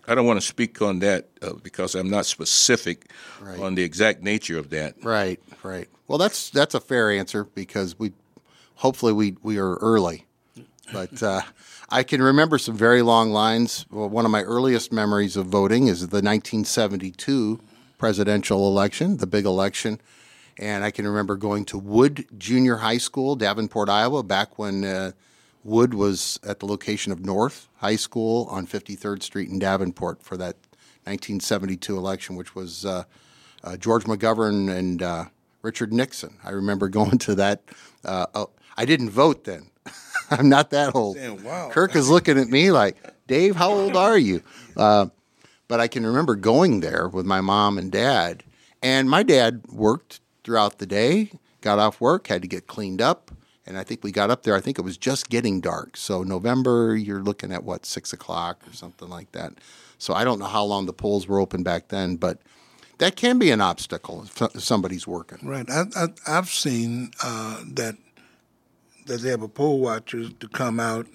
I 0.06 0.14
don't 0.14 0.26
want 0.26 0.40
to 0.40 0.46
speak 0.46 0.82
on 0.82 0.98
that 1.00 1.28
uh, 1.40 1.52
because 1.54 1.94
I'm 1.94 2.10
not 2.10 2.26
specific 2.26 3.10
right. 3.40 3.58
on 3.58 3.74
the 3.74 3.82
exact 3.82 4.22
nature 4.22 4.58
of 4.58 4.70
that. 4.70 4.94
Right, 5.02 5.40
right. 5.62 5.88
Well, 6.08 6.18
that's 6.18 6.50
that's 6.50 6.74
a 6.74 6.80
fair 6.80 7.10
answer 7.10 7.44
because 7.44 7.98
we 7.98 8.12
hopefully 8.76 9.12
we 9.12 9.36
we 9.42 9.58
are 9.58 9.76
early, 9.76 10.26
but 10.92 11.22
uh, 11.22 11.42
I 11.88 12.02
can 12.02 12.20
remember 12.22 12.58
some 12.58 12.76
very 12.76 13.02
long 13.02 13.32
lines. 13.32 13.86
Well, 13.90 14.08
one 14.08 14.24
of 14.24 14.30
my 14.30 14.42
earliest 14.42 14.92
memories 14.92 15.36
of 15.36 15.46
voting 15.46 15.86
is 15.86 16.00
the 16.00 16.16
1972 16.16 17.60
presidential 17.98 18.66
election, 18.66 19.18
the 19.18 19.26
big 19.26 19.44
election. 19.44 20.00
And 20.58 20.84
I 20.84 20.90
can 20.90 21.06
remember 21.06 21.36
going 21.36 21.64
to 21.66 21.78
Wood 21.78 22.26
Junior 22.36 22.76
High 22.76 22.98
School, 22.98 23.36
Davenport, 23.36 23.88
Iowa, 23.88 24.22
back 24.22 24.58
when 24.58 24.84
uh, 24.84 25.12
Wood 25.64 25.94
was 25.94 26.40
at 26.42 26.60
the 26.60 26.66
location 26.66 27.12
of 27.12 27.24
North 27.24 27.68
High 27.76 27.96
School 27.96 28.46
on 28.50 28.66
53rd 28.66 29.22
Street 29.22 29.48
in 29.48 29.58
Davenport 29.58 30.22
for 30.22 30.36
that 30.36 30.56
1972 31.04 31.96
election, 31.96 32.36
which 32.36 32.54
was 32.54 32.84
uh, 32.84 33.04
uh, 33.64 33.76
George 33.76 34.04
McGovern 34.04 34.70
and 34.70 35.02
uh, 35.02 35.24
Richard 35.62 35.92
Nixon. 35.92 36.38
I 36.44 36.50
remember 36.50 36.88
going 37.00 37.18
to 37.18 37.34
that. 37.36 37.62
Uh, 38.04 38.26
oh, 38.34 38.50
I 38.76 38.84
didn't 38.84 39.10
vote 39.10 39.44
then. 39.44 39.70
I'm 40.30 40.48
not 40.48 40.70
that 40.70 40.94
old. 40.94 41.16
Damn, 41.16 41.42
wow. 41.42 41.70
Kirk 41.70 41.94
is 41.94 42.08
looking 42.08 42.38
at 42.38 42.48
me 42.48 42.70
like, 42.70 42.96
Dave, 43.26 43.56
how 43.56 43.70
old 43.70 43.96
are 43.96 44.18
you? 44.18 44.42
Uh, 44.74 45.04
but 45.68 45.80
I 45.80 45.86
can 45.86 46.06
remember 46.06 46.34
going 46.34 46.80
there 46.80 47.06
with 47.06 47.26
my 47.26 47.42
mom 47.42 47.76
and 47.76 47.92
dad. 47.92 48.42
And 48.82 49.10
my 49.10 49.22
dad 49.22 49.64
worked 49.68 50.20
throughout 50.44 50.78
the 50.78 50.86
day, 50.86 51.30
got 51.60 51.78
off 51.78 52.00
work, 52.00 52.28
had 52.28 52.40
to 52.40 52.48
get 52.48 52.66
cleaned 52.66 53.02
up. 53.02 53.30
And 53.66 53.78
I 53.78 53.84
think 53.84 54.02
we 54.02 54.10
got 54.10 54.30
up 54.30 54.42
there, 54.42 54.56
I 54.56 54.60
think 54.60 54.78
it 54.78 54.82
was 54.82 54.96
just 54.96 55.30
getting 55.30 55.60
dark. 55.60 55.96
So, 55.96 56.22
November, 56.22 56.96
you're 56.96 57.22
looking 57.22 57.52
at 57.52 57.62
what, 57.62 57.86
six 57.86 58.12
o'clock 58.12 58.60
or 58.66 58.72
something 58.72 59.08
like 59.08 59.32
that. 59.32 59.54
So, 59.98 60.14
I 60.14 60.24
don't 60.24 60.40
know 60.40 60.46
how 60.46 60.64
long 60.64 60.86
the 60.86 60.92
polls 60.92 61.28
were 61.28 61.38
open 61.38 61.62
back 61.62 61.88
then, 61.88 62.16
but 62.16 62.40
that 62.98 63.16
can 63.16 63.38
be 63.38 63.50
an 63.50 63.60
obstacle 63.60 64.24
if 64.24 64.60
somebody's 64.60 65.06
working. 65.06 65.46
Right. 65.46 65.68
I, 65.70 66.08
have 66.26 66.48
seen 66.48 67.12
uh, 67.22 67.62
that 67.72 67.96
that 69.06 69.20
they 69.20 69.30
have 69.30 69.42
a 69.42 69.48
poll 69.48 69.80
watcher 69.80 70.28
to 70.28 70.48
come 70.48 70.78
out 70.78 71.06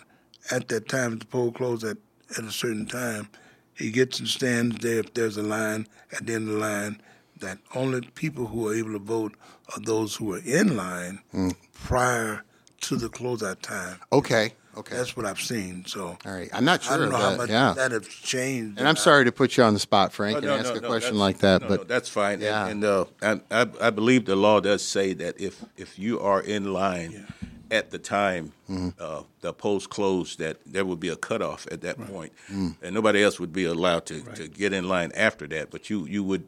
at 0.51 0.67
that 0.67 0.89
time. 0.89 1.19
The 1.19 1.25
poll 1.25 1.51
closes 1.51 1.91
at, 1.91 1.97
at 2.37 2.43
a 2.43 2.51
certain 2.51 2.85
time. 2.85 3.29
He 3.73 3.91
gets 3.91 4.19
and 4.19 4.27
stands 4.27 4.77
there 4.79 4.99
if 4.99 5.13
there's 5.13 5.37
a 5.37 5.43
line 5.43 5.87
at 6.11 6.25
the 6.25 6.33
end 6.33 6.49
of 6.49 6.55
the 6.55 6.59
line. 6.59 7.01
That 7.39 7.59
only 7.75 8.01
people 8.15 8.47
who 8.47 8.67
are 8.67 8.75
able 8.75 8.93
to 8.93 8.99
vote 8.99 9.33
are 9.75 9.81
those 9.81 10.15
who 10.15 10.33
are 10.33 10.41
in 10.43 10.75
line 10.75 11.19
mm. 11.33 11.53
prior 11.73 12.43
to 12.81 12.95
the 12.95 13.09
closeout 13.09 13.61
time. 13.61 13.99
Okay. 14.11 14.53
Okay. 14.77 14.95
That's 14.95 15.17
what 15.17 15.25
I've 15.25 15.41
seen. 15.41 15.85
So, 15.87 16.17
all 16.23 16.31
right, 16.31 16.49
I'm 16.53 16.63
not 16.63 16.83
sure. 16.83 16.93
I 16.93 16.97
don't 16.97 17.09
know 17.09 17.17
that. 17.17 17.31
how 17.31 17.37
much 17.37 17.49
yeah. 17.49 17.73
that 17.75 17.91
has 17.91 18.07
changed. 18.07 18.77
And 18.77 18.87
I'm 18.87 18.95
sorry 18.95 19.25
to 19.25 19.31
put 19.31 19.57
you 19.57 19.63
on 19.63 19.73
the 19.73 19.79
spot, 19.79 20.13
Frank, 20.13 20.43
no, 20.43 20.53
and 20.53 20.63
ask 20.63 20.71
no, 20.71 20.79
a 20.79 20.87
question 20.87 21.17
like 21.17 21.39
that, 21.39 21.67
but 21.67 21.87
that's 21.87 22.09
fine. 22.09 22.41
Yeah. 22.41 22.67
And, 22.67 22.83
and 22.83 23.41
uh, 23.49 23.65
I, 23.81 23.87
I, 23.87 23.89
believe 23.89 24.25
the 24.25 24.35
law 24.35 24.59
does 24.59 24.83
say 24.83 25.13
that 25.13 25.41
if 25.41 25.65
if 25.77 25.97
you 25.97 26.19
are 26.19 26.41
in 26.41 26.73
line. 26.73 27.11
Yeah 27.11 27.47
at 27.71 27.91
the 27.91 27.99
time 27.99 28.53
mm-hmm. 28.69 28.89
uh, 28.99 29.23
the 29.41 29.53
polls 29.53 29.87
closed 29.87 30.39
that 30.39 30.57
there 30.65 30.85
would 30.85 31.01
be 31.01 31.09
a 31.09 31.15
cutoff 31.15 31.67
at 31.71 31.81
that 31.81 31.99
right. 31.99 32.09
point. 32.09 32.33
Mm. 32.49 32.75
and 32.81 32.95
nobody 32.95 33.21
else 33.21 33.41
would 33.41 33.53
be 33.53 33.65
allowed 33.65 34.05
to, 34.05 34.21
right. 34.21 34.35
to 34.35 34.47
get 34.47 34.73
in 34.73 34.87
line 34.87 35.11
after 35.15 35.47
that. 35.47 35.69
But 35.69 35.89
you 35.89 36.05
you 36.05 36.23
would 36.23 36.47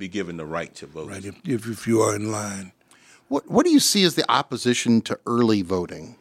be 0.00 0.08
given 0.08 0.36
the 0.36 0.46
right 0.46 0.74
to 0.76 0.86
vote. 0.86 1.10
Right, 1.10 1.24
if, 1.24 1.36
if, 1.46 1.68
if 1.68 1.86
you 1.86 2.00
are 2.00 2.16
in 2.16 2.32
line. 2.32 2.72
What 3.28 3.48
what 3.48 3.64
do 3.64 3.70
you 3.70 3.78
see 3.78 4.02
as 4.02 4.16
the 4.16 4.28
opposition 4.28 5.02
to 5.02 5.20
early 5.24 5.62
voting 5.62 6.16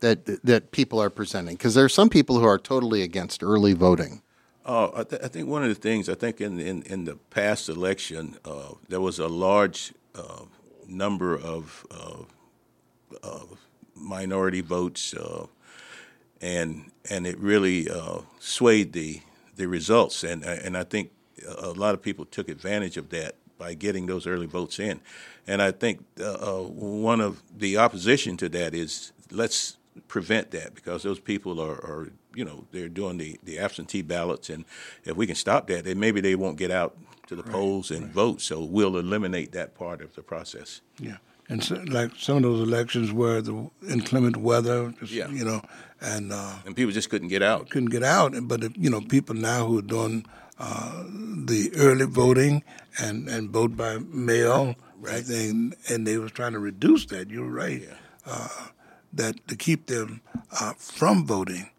that 0.00 0.24
that 0.42 0.70
people 0.70 1.02
are 1.02 1.10
presenting? 1.10 1.56
Because 1.56 1.74
there 1.74 1.84
are 1.84 1.90
some 1.90 2.08
people 2.08 2.38
who 2.38 2.46
are 2.46 2.58
totally 2.58 3.02
against 3.02 3.42
early 3.42 3.74
voting. 3.74 4.22
Uh, 4.64 4.88
I, 4.94 5.04
th- 5.04 5.20
I, 5.22 5.28
think 5.28 5.46
one 5.46 5.62
of 5.62 5.68
the 5.68 5.74
things 5.74 6.08
I 6.08 6.14
think 6.14 6.40
in 6.40 6.58
in, 6.58 6.82
in 6.84 7.04
the 7.04 7.16
past 7.28 7.68
election 7.68 8.38
uh, 8.46 8.72
there 8.88 9.02
was 9.02 9.18
a 9.18 9.28
large 9.28 9.92
uh, 10.14 10.44
number 10.88 11.36
of 11.38 11.86
uh, 11.90 12.22
uh, 13.22 13.44
minority 13.94 14.62
votes, 14.62 15.12
uh, 15.12 15.46
and 16.40 16.90
and 17.10 17.26
it 17.26 17.38
really 17.38 17.90
uh, 17.90 18.20
swayed 18.38 18.94
the 18.94 19.20
the 19.56 19.66
results. 19.68 20.24
And 20.24 20.42
and 20.42 20.78
I 20.78 20.84
think 20.84 21.10
a 21.58 21.70
lot 21.70 21.94
of 21.94 22.02
people 22.02 22.24
took 22.24 22.48
advantage 22.48 22.96
of 22.96 23.10
that 23.10 23.36
by 23.58 23.74
getting 23.74 24.06
those 24.06 24.26
early 24.26 24.46
votes 24.46 24.78
in. 24.78 25.00
And 25.46 25.62
I 25.62 25.70
think 25.70 26.04
uh, 26.20 26.62
one 26.62 27.20
of 27.20 27.42
the 27.56 27.76
opposition 27.78 28.36
to 28.38 28.48
that 28.50 28.74
is 28.74 29.12
let's 29.30 29.76
prevent 30.08 30.50
that 30.50 30.74
because 30.74 31.02
those 31.02 31.20
people 31.20 31.60
are, 31.60 31.74
are, 31.74 32.10
you 32.34 32.44
know 32.44 32.66
they're 32.72 32.88
doing 32.88 33.16
the, 33.18 33.38
the 33.44 33.58
absentee 33.60 34.02
ballots 34.02 34.50
and 34.50 34.64
if 35.04 35.16
we 35.16 35.24
can 35.24 35.36
stop 35.36 35.68
that 35.68 35.84
then 35.84 36.00
maybe 36.00 36.20
they 36.20 36.34
won't 36.34 36.58
get 36.58 36.70
out 36.72 36.96
to 37.28 37.36
the 37.36 37.44
right, 37.44 37.52
polls 37.52 37.92
and 37.92 38.02
right. 38.02 38.10
vote 38.10 38.40
so 38.40 38.60
we'll 38.60 38.96
eliminate 38.96 39.52
that 39.52 39.76
part 39.76 40.02
of 40.02 40.12
the 40.16 40.22
process 40.22 40.80
yeah 40.98 41.18
and 41.48 41.62
so, 41.62 41.76
like 41.86 42.12
some 42.16 42.38
of 42.38 42.42
those 42.42 42.60
elections 42.66 43.12
where 43.12 43.42
the 43.42 43.70
inclement 43.86 44.38
weather, 44.38 44.94
just, 44.98 45.12
yeah. 45.12 45.28
you 45.28 45.44
know, 45.44 45.60
and 46.00 46.32
uh, 46.32 46.56
and 46.64 46.74
people 46.74 46.90
just 46.90 47.10
couldn't 47.10 47.28
get 47.28 47.42
out. 47.42 47.68
Couldn't 47.68 47.90
get 47.90 48.02
out, 48.02 48.34
but 48.48 48.64
if, 48.64 48.72
you 48.78 48.88
know, 48.88 49.02
people 49.02 49.34
now 49.34 49.66
who 49.66 49.78
are 49.78 49.82
doing 49.82 50.24
uh, 50.58 51.04
the 51.44 51.72
early 51.76 52.06
voting 52.06 52.62
and 53.00 53.28
and 53.28 53.50
vote 53.50 53.76
by 53.76 53.98
mail, 53.98 54.76
right? 55.00 55.26
And, 55.26 55.74
and 55.88 56.06
they 56.06 56.18
was 56.18 56.32
trying 56.32 56.52
to 56.52 56.58
reduce 56.58 57.06
that. 57.06 57.30
You're 57.30 57.50
right. 57.50 57.82
Yeah. 57.82 57.94
Uh, 58.26 58.68
that 59.12 59.46
to 59.46 59.56
keep 59.56 59.86
them 59.86 60.20
uh, 60.60 60.72
from 60.76 61.26
voting, 61.26 61.70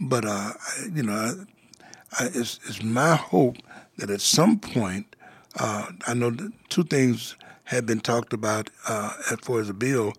but 0.00 0.24
uh, 0.24 0.52
you 0.92 1.02
know, 1.02 1.12
I, 1.12 2.24
I, 2.24 2.26
it's, 2.26 2.58
it's 2.66 2.82
my 2.82 3.14
hope 3.14 3.58
that 3.98 4.10
at 4.10 4.20
some 4.20 4.58
point, 4.58 5.14
uh, 5.58 5.86
I 6.06 6.14
know 6.14 6.36
two 6.68 6.84
things 6.84 7.36
have 7.64 7.86
been 7.86 8.00
talked 8.00 8.32
about 8.32 8.70
uh, 8.88 9.10
for 9.42 9.60
as 9.60 9.68
a 9.68 9.74
bill 9.74 10.14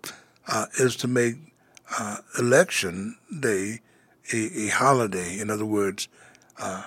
uh, 0.48 0.66
is 0.78 0.96
to 0.96 1.08
make 1.08 1.36
uh, 1.98 2.16
election 2.38 3.16
day 3.40 3.80
a, 4.32 4.36
a, 4.36 4.68
holiday. 4.68 5.38
In 5.38 5.50
other 5.50 5.66
words, 5.66 6.08
uh, 6.58 6.84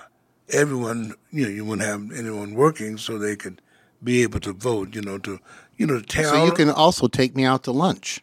everyone 0.50 1.14
you 1.30 1.44
know 1.44 1.50
you 1.50 1.64
wouldn't 1.64 1.86
have 1.86 2.16
anyone 2.16 2.54
working, 2.54 2.98
so 2.98 3.18
they 3.18 3.36
could 3.36 3.60
be 4.02 4.22
able 4.22 4.40
to 4.40 4.52
vote. 4.52 4.94
You 4.94 5.02
know 5.02 5.18
to 5.18 5.40
you 5.76 5.86
know 5.86 6.00
to 6.00 6.06
tell. 6.06 6.32
So 6.32 6.44
you 6.44 6.52
can 6.52 6.70
also 6.70 7.08
take 7.08 7.34
me 7.36 7.44
out 7.44 7.64
to 7.64 7.72
lunch. 7.72 8.20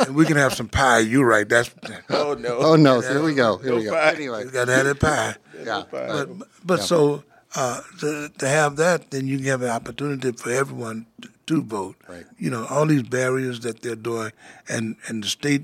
and 0.00 0.14
we 0.14 0.24
can 0.24 0.36
have 0.36 0.54
some 0.54 0.68
pie. 0.68 1.00
You're 1.00 1.26
right. 1.26 1.48
That's 1.48 1.70
oh 2.10 2.34
no. 2.34 2.58
Oh 2.58 2.76
no. 2.76 3.00
Here 3.00 3.22
we 3.22 3.34
go. 3.34 3.58
Here 3.58 3.70
no 3.70 3.76
we 3.76 3.84
go. 3.84 3.92
Pie. 3.92 4.14
Anyway, 4.14 4.44
we 4.44 4.50
got 4.50 4.66
to 4.66 4.72
have 4.72 4.86
that 4.86 5.00
pie. 5.00 5.36
yeah. 5.64 5.84
But 5.90 6.28
but 6.64 6.78
yeah. 6.78 6.84
so 6.84 7.24
uh, 7.54 7.80
to, 8.00 8.28
to 8.38 8.48
have 8.48 8.76
that, 8.76 9.10
then 9.10 9.26
you 9.26 9.38
have 9.50 9.62
an 9.62 9.70
opportunity 9.70 10.32
for 10.32 10.50
everyone 10.50 11.06
to 11.46 11.62
vote. 11.62 11.96
Right. 12.08 12.26
You 12.38 12.50
know, 12.50 12.66
all 12.66 12.86
these 12.86 13.04
barriers 13.04 13.60
that 13.60 13.82
they're 13.82 13.96
doing, 13.96 14.32
and 14.68 14.96
and 15.06 15.24
the 15.24 15.28
state 15.28 15.62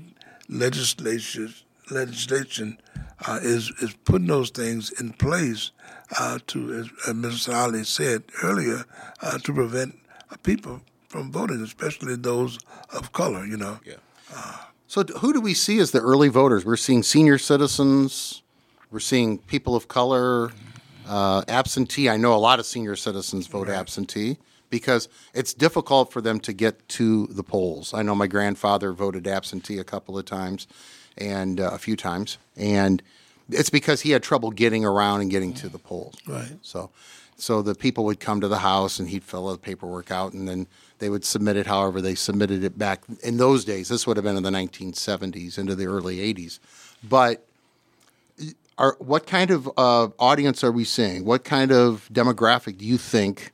legislation 0.49 1.53
legislation 1.89 2.79
uh, 3.27 3.39
is 3.41 3.71
is 3.81 3.93
putting 4.05 4.27
those 4.27 4.49
things 4.49 4.91
in 4.99 5.13
place 5.13 5.71
uh, 6.19 6.39
to, 6.47 6.73
as, 6.73 6.89
as 7.07 7.13
Mr. 7.13 7.53
Holley 7.53 7.83
said 7.83 8.23
earlier, 8.43 8.85
uh, 9.21 9.37
to 9.39 9.53
prevent 9.53 9.97
people 10.43 10.81
from 11.07 11.31
voting, 11.31 11.61
especially 11.61 12.15
those 12.15 12.59
of 12.93 13.11
color. 13.11 13.45
You 13.45 13.57
know. 13.57 13.79
Yeah. 13.85 13.95
So, 14.87 15.03
who 15.03 15.33
do 15.33 15.41
we 15.41 15.53
see 15.53 15.79
as 15.79 15.91
the 15.91 15.99
early 15.99 16.29
voters? 16.29 16.63
We're 16.63 16.77
seeing 16.77 17.03
senior 17.03 17.37
citizens. 17.37 18.43
We're 18.91 18.99
seeing 18.99 19.39
people 19.39 19.75
of 19.75 19.87
color, 19.87 20.51
uh, 21.07 21.43
absentee. 21.47 22.07
I 22.07 22.17
know 22.17 22.33
a 22.33 22.37
lot 22.37 22.59
of 22.59 22.65
senior 22.65 22.95
citizens 22.95 23.47
vote 23.47 23.67
absentee 23.67 24.37
because 24.69 25.09
it's 25.33 25.53
difficult 25.53 26.13
for 26.13 26.21
them 26.21 26.39
to 26.41 26.53
get 26.53 26.87
to 26.89 27.27
the 27.27 27.43
polls. 27.43 27.93
I 27.93 28.03
know 28.03 28.15
my 28.15 28.27
grandfather 28.27 28.93
voted 28.93 29.27
absentee 29.27 29.79
a 29.79 29.83
couple 29.83 30.17
of 30.17 30.25
times, 30.25 30.67
and 31.17 31.59
uh, 31.59 31.71
a 31.71 31.77
few 31.77 31.95
times, 31.95 32.37
and 32.55 33.01
it's 33.49 33.69
because 33.69 34.01
he 34.01 34.11
had 34.11 34.23
trouble 34.23 34.51
getting 34.51 34.83
around 34.85 35.21
and 35.21 35.29
getting 35.29 35.53
to 35.53 35.69
the 35.69 35.77
polls. 35.77 36.15
Right. 36.27 36.57
So, 36.61 36.89
so 37.37 37.61
the 37.61 37.75
people 37.75 38.05
would 38.05 38.19
come 38.19 38.41
to 38.41 38.47
the 38.47 38.59
house 38.59 38.97
and 38.99 39.09
he'd 39.09 39.23
fill 39.23 39.51
the 39.51 39.57
paperwork 39.57 40.11
out, 40.11 40.33
and 40.33 40.47
then 40.47 40.67
they 40.99 41.09
would 41.09 41.25
submit 41.25 41.57
it. 41.57 41.67
However, 41.67 42.01
they 42.01 42.15
submitted 42.15 42.63
it 42.63 42.77
back 42.77 43.03
in 43.23 43.37
those 43.37 43.65
days. 43.65 43.89
This 43.89 44.07
would 44.07 44.17
have 44.17 44.23
been 44.23 44.37
in 44.37 44.43
the 44.43 44.49
1970s 44.49 45.57
into 45.57 45.75
the 45.75 45.85
early 45.85 46.17
80s. 46.33 46.59
But 47.03 47.45
are 48.77 48.95
what 48.99 49.25
kind 49.25 49.51
of 49.51 49.69
uh, 49.77 50.09
audience 50.19 50.63
are 50.63 50.71
we 50.71 50.83
seeing? 50.83 51.25
What 51.25 51.43
kind 51.43 51.71
of 51.71 52.09
demographic 52.11 52.77
do 52.77 52.85
you 52.85 52.97
think 52.97 53.51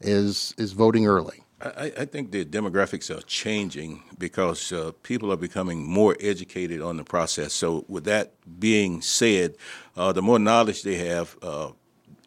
is 0.00 0.54
is 0.58 0.72
voting 0.72 1.06
early? 1.06 1.42
I, 1.60 1.92
I 1.98 2.04
think 2.04 2.30
the 2.30 2.44
demographics 2.44 3.16
are 3.16 3.22
changing 3.22 4.02
because 4.18 4.72
uh, 4.72 4.92
people 5.02 5.32
are 5.32 5.36
becoming 5.36 5.84
more 5.84 6.16
educated 6.20 6.80
on 6.80 6.96
the 6.96 7.04
process. 7.04 7.52
So, 7.52 7.84
with 7.88 8.04
that 8.04 8.32
being 8.60 9.02
said, 9.02 9.56
uh, 9.96 10.12
the 10.12 10.22
more 10.22 10.38
knowledge 10.38 10.82
they 10.82 10.96
have, 11.08 11.36
uh, 11.42 11.72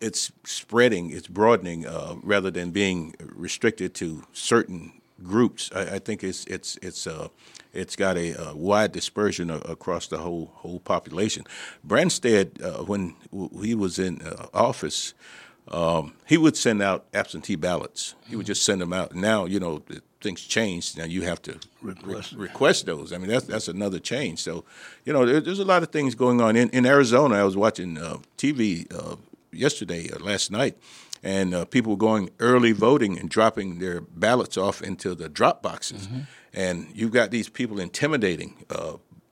it's 0.02 0.32
spreading, 0.44 1.12
it's 1.12 1.28
broadening, 1.28 1.86
uh, 1.86 2.16
rather 2.24 2.52
than 2.52 2.72
being 2.72 3.16
restricted 3.22 3.94
to 3.96 4.24
certain 4.34 4.94
groups. 5.24 5.70
I, 5.74 5.96
I 5.96 6.00
think 6.00 6.24
it's 6.24 6.44
it's 6.46 6.78
it's 6.82 7.08
uh, 7.08 7.30
it's 7.74 7.96
got 7.96 8.18
a, 8.18 8.34
uh 8.36 8.54
wide 8.54 8.92
dispersion 8.92 9.50
across 9.50 10.08
the 10.08 10.18
whole 10.18 10.52
whole 10.56 10.82
population. 10.82 11.46
Branstad, 11.88 12.86
when 12.86 13.16
he 13.62 13.76
was 13.76 13.98
in 13.98 14.22
office, 14.54 15.14
um, 15.68 16.14
he 16.26 16.38
would 16.38 16.58
send 16.58 16.82
out 16.82 17.06
absentee 17.14 17.56
ballots. 17.56 18.16
He 18.28 18.36
would 18.36 18.46
just 18.46 18.64
send 18.64 18.82
them 18.82 18.94
out. 18.94 19.16
Now, 19.16 19.46
you 19.46 19.60
know, 19.60 19.82
things 20.20 20.42
changed. 20.42 20.98
Now 20.98 21.06
you 21.06 21.22
have 21.24 21.42
to 21.44 21.58
Request. 21.82 22.34
re- 22.34 22.40
request 22.48 22.86
those. 22.86 23.14
I 23.14 23.18
mean, 23.18 23.30
that's 23.30 23.46
that's 23.46 23.68
another 23.68 24.00
change. 24.00 24.40
So, 24.40 24.64
you 25.06 25.14
know, 25.14 25.26
there, 25.26 25.40
there's 25.40 25.60
a 25.60 25.66
lot 25.66 25.84
of 25.84 25.90
things 25.90 26.16
going 26.16 26.42
on 26.42 26.56
in 26.56 26.70
in 26.70 26.86
Arizona. 26.86 27.36
I 27.36 27.44
was 27.44 27.56
watching 27.56 27.98
uh, 27.98 28.18
TV 28.38 28.86
uh, 28.94 29.16
yesterday, 29.52 30.10
uh, 30.12 30.20
last 30.20 30.52
night, 30.52 30.78
and 31.24 31.54
uh, 31.54 31.66
people 31.66 31.92
were 31.94 31.98
going 31.98 32.30
early 32.40 32.72
voting 32.74 33.18
and 33.20 33.30
dropping 33.30 33.80
their 33.80 34.02
ballots 34.02 34.58
off 34.58 34.82
into 34.82 35.16
the 35.16 35.30
drop 35.30 35.62
boxes. 35.62 36.08
And 36.54 36.88
you've 36.94 37.12
got 37.14 37.32
these 37.32 37.48
people 37.50 37.80
intimidating. 37.80 38.66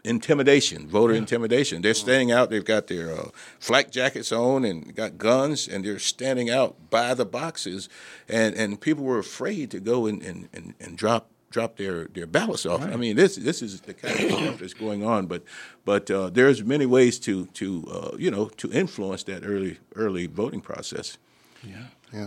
Intimidation, 0.05 0.87
voter 0.87 1.13
intimidation. 1.13 1.81
They're 1.81 1.93
standing 1.93 2.31
out. 2.31 2.49
They've 2.49 2.63
got 2.63 2.87
their 2.87 3.11
uh, 3.11 3.29
flak 3.59 3.91
jackets 3.91 4.31
on 4.31 4.63
and 4.63 4.95
got 4.95 5.17
guns, 5.17 5.67
and 5.67 5.83
they're 5.83 5.99
standing 5.99 6.49
out 6.49 6.89
by 6.89 7.13
the 7.13 7.25
boxes. 7.25 7.89
And, 8.29 8.55
and 8.55 8.79
people 8.79 9.03
were 9.03 9.19
afraid 9.19 9.71
to 9.71 9.81
go 9.81 10.05
and, 10.05 10.21
and, 10.23 10.47
and, 10.53 10.73
and 10.79 10.97
drop 10.97 11.29
drop 11.51 11.77
their, 11.77 12.05
their 12.05 12.27
ballots 12.27 12.65
off. 12.65 12.81
I 12.83 12.95
mean, 12.95 13.15
this 13.15 13.35
this 13.35 13.61
is 13.61 13.81
the 13.81 13.93
kind 13.93 14.19
of 14.19 14.31
stuff 14.31 14.57
that's 14.59 14.73
going 14.73 15.03
on. 15.03 15.27
But 15.27 15.43
but 15.85 16.09
uh, 16.09 16.29
there's 16.29 16.63
many 16.63 16.85
ways 16.85 17.19
to 17.19 17.45
to 17.47 17.85
uh, 17.91 18.17
you 18.17 18.31
know 18.31 18.49
to 18.57 18.71
influence 18.71 19.23
that 19.23 19.43
early 19.43 19.79
early 19.95 20.27
voting 20.27 20.61
process. 20.61 21.17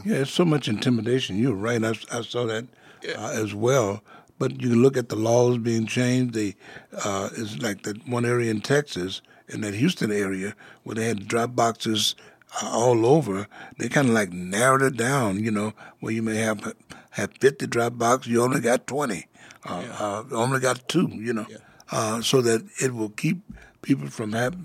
Yeah, 0.05 0.19
it's 0.19 0.31
so 0.31 0.45
much 0.45 0.69
intimidation. 0.69 1.39
You're 1.39 1.55
right. 1.55 1.83
I, 1.83 1.95
I 2.13 2.23
saw 2.23 2.47
that 2.47 2.67
uh, 3.17 3.31
as 3.33 3.55
well. 3.55 4.03
But 4.39 4.61
you 4.61 4.75
look 4.75 4.97
at 4.97 5.09
the 5.09 5.17
laws 5.17 5.59
being 5.59 5.87
changed. 5.87 6.35
They 6.35 6.57
uh, 7.05 7.29
it's 7.37 7.59
like 7.63 7.83
that 7.83 8.07
one 8.09 8.25
area 8.25 8.51
in 8.51 8.61
Texas, 8.61 9.23
in 9.49 9.61
that 9.61 9.75
Houston 9.75 10.11
area, 10.11 10.55
where 10.83 10.95
they 10.97 11.07
had 11.07 11.29
drop 11.29 11.55
boxes 11.55 12.15
uh, 12.63 12.69
all 12.71 13.07
over. 13.07 13.47
They 13.79 13.89
kind 13.89 14.09
of 14.09 14.15
like 14.15 14.33
narrowed 14.33 14.83
it 14.83 14.97
down. 14.97 15.43
You 15.43 15.51
know, 15.51 15.75
where 16.01 16.13
you 16.13 16.23
may 16.23 16.37
have 16.37 16.75
have 17.11 17.33
50 17.41 17.67
drop 17.69 17.99
boxes, 17.99 18.33
you 18.33 18.43
only 18.43 18.61
got 18.61 18.87
20. 18.87 19.27
Uh, 19.65 19.73
uh, 20.01 20.25
only 20.35 20.59
got 20.61 20.89
two. 20.89 21.09
You 21.13 21.33
know, 21.35 21.47
uh, 21.93 22.21
so 22.23 22.41
that 22.43 22.67
it 22.81 22.95
will 22.95 23.11
keep 23.11 23.43
people 23.83 24.09
from 24.09 24.33
have, 24.33 24.57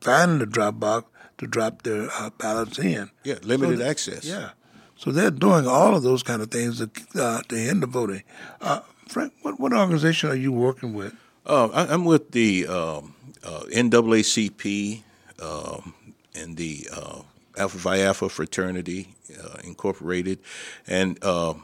finding 0.00 0.38
the 0.38 0.46
drop 0.46 0.78
box 0.80 1.08
to 1.38 1.46
drop 1.46 1.82
their 1.82 2.08
uh, 2.18 2.30
ballots 2.36 2.78
in. 2.78 3.10
Yeah, 3.24 3.36
limited 3.42 3.78
So- 3.78 3.86
access. 3.86 4.24
Yeah. 4.24 4.50
So 4.96 5.10
they're 5.10 5.32
doing 5.32 5.66
all 5.66 5.96
of 5.96 6.04
those 6.04 6.22
kind 6.22 6.40
of 6.40 6.52
things 6.52 6.78
to, 6.78 6.88
uh, 7.20 7.42
to 7.48 7.56
hinder 7.56 7.86
voting. 7.88 8.22
Uh, 8.60 8.80
Frank, 9.08 9.32
what, 9.42 9.60
what 9.60 9.72
organization 9.72 10.30
are 10.30 10.36
you 10.36 10.52
working 10.52 10.94
with? 10.94 11.14
Uh, 11.46 11.68
I, 11.68 11.92
I'm 11.92 12.04
with 12.04 12.30
the 12.30 12.66
um, 12.66 13.14
uh, 13.42 13.64
NAACP 13.72 15.02
um, 15.42 15.94
and 16.34 16.56
the 16.56 16.88
uh, 16.92 17.20
Alpha 17.56 17.78
Phi 17.78 18.00
Alpha 18.00 18.28
Fraternity 18.28 19.14
uh, 19.42 19.58
Incorporated, 19.62 20.38
and 20.86 21.18
uh, 21.22 21.54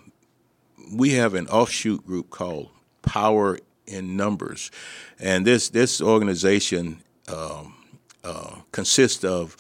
we 0.92 1.10
have 1.12 1.34
an 1.34 1.48
offshoot 1.48 2.06
group 2.06 2.30
called 2.30 2.68
Power 3.02 3.58
in 3.86 4.16
Numbers, 4.16 4.70
and 5.18 5.46
this 5.46 5.70
this 5.70 6.00
organization 6.00 7.02
um, 7.28 7.74
uh, 8.22 8.56
consists 8.72 9.24
of 9.24 9.56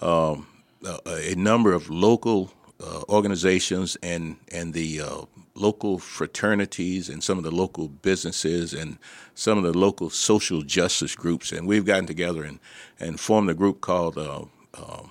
um, 0.00 0.46
a 1.06 1.34
number 1.36 1.72
of 1.72 1.88
local 1.88 2.52
uh, 2.82 3.02
organizations 3.08 3.96
and 4.02 4.36
and 4.50 4.74
the 4.74 5.00
uh, 5.00 5.22
local 5.54 5.98
fraternities 5.98 7.08
and 7.08 7.22
some 7.22 7.38
of 7.38 7.44
the 7.44 7.50
local 7.50 7.88
businesses 7.88 8.72
and 8.72 8.98
some 9.34 9.58
of 9.58 9.64
the 9.64 9.76
local 9.76 10.10
social 10.10 10.62
justice 10.62 11.14
groups, 11.14 11.52
and 11.52 11.66
we've 11.66 11.84
gotten 11.84 12.06
together 12.06 12.42
and 12.44 12.58
and 12.98 13.20
formed 13.20 13.50
a 13.50 13.54
group 13.54 13.80
called. 13.80 14.18
Uh, 14.18 14.44
uh, 14.74 15.02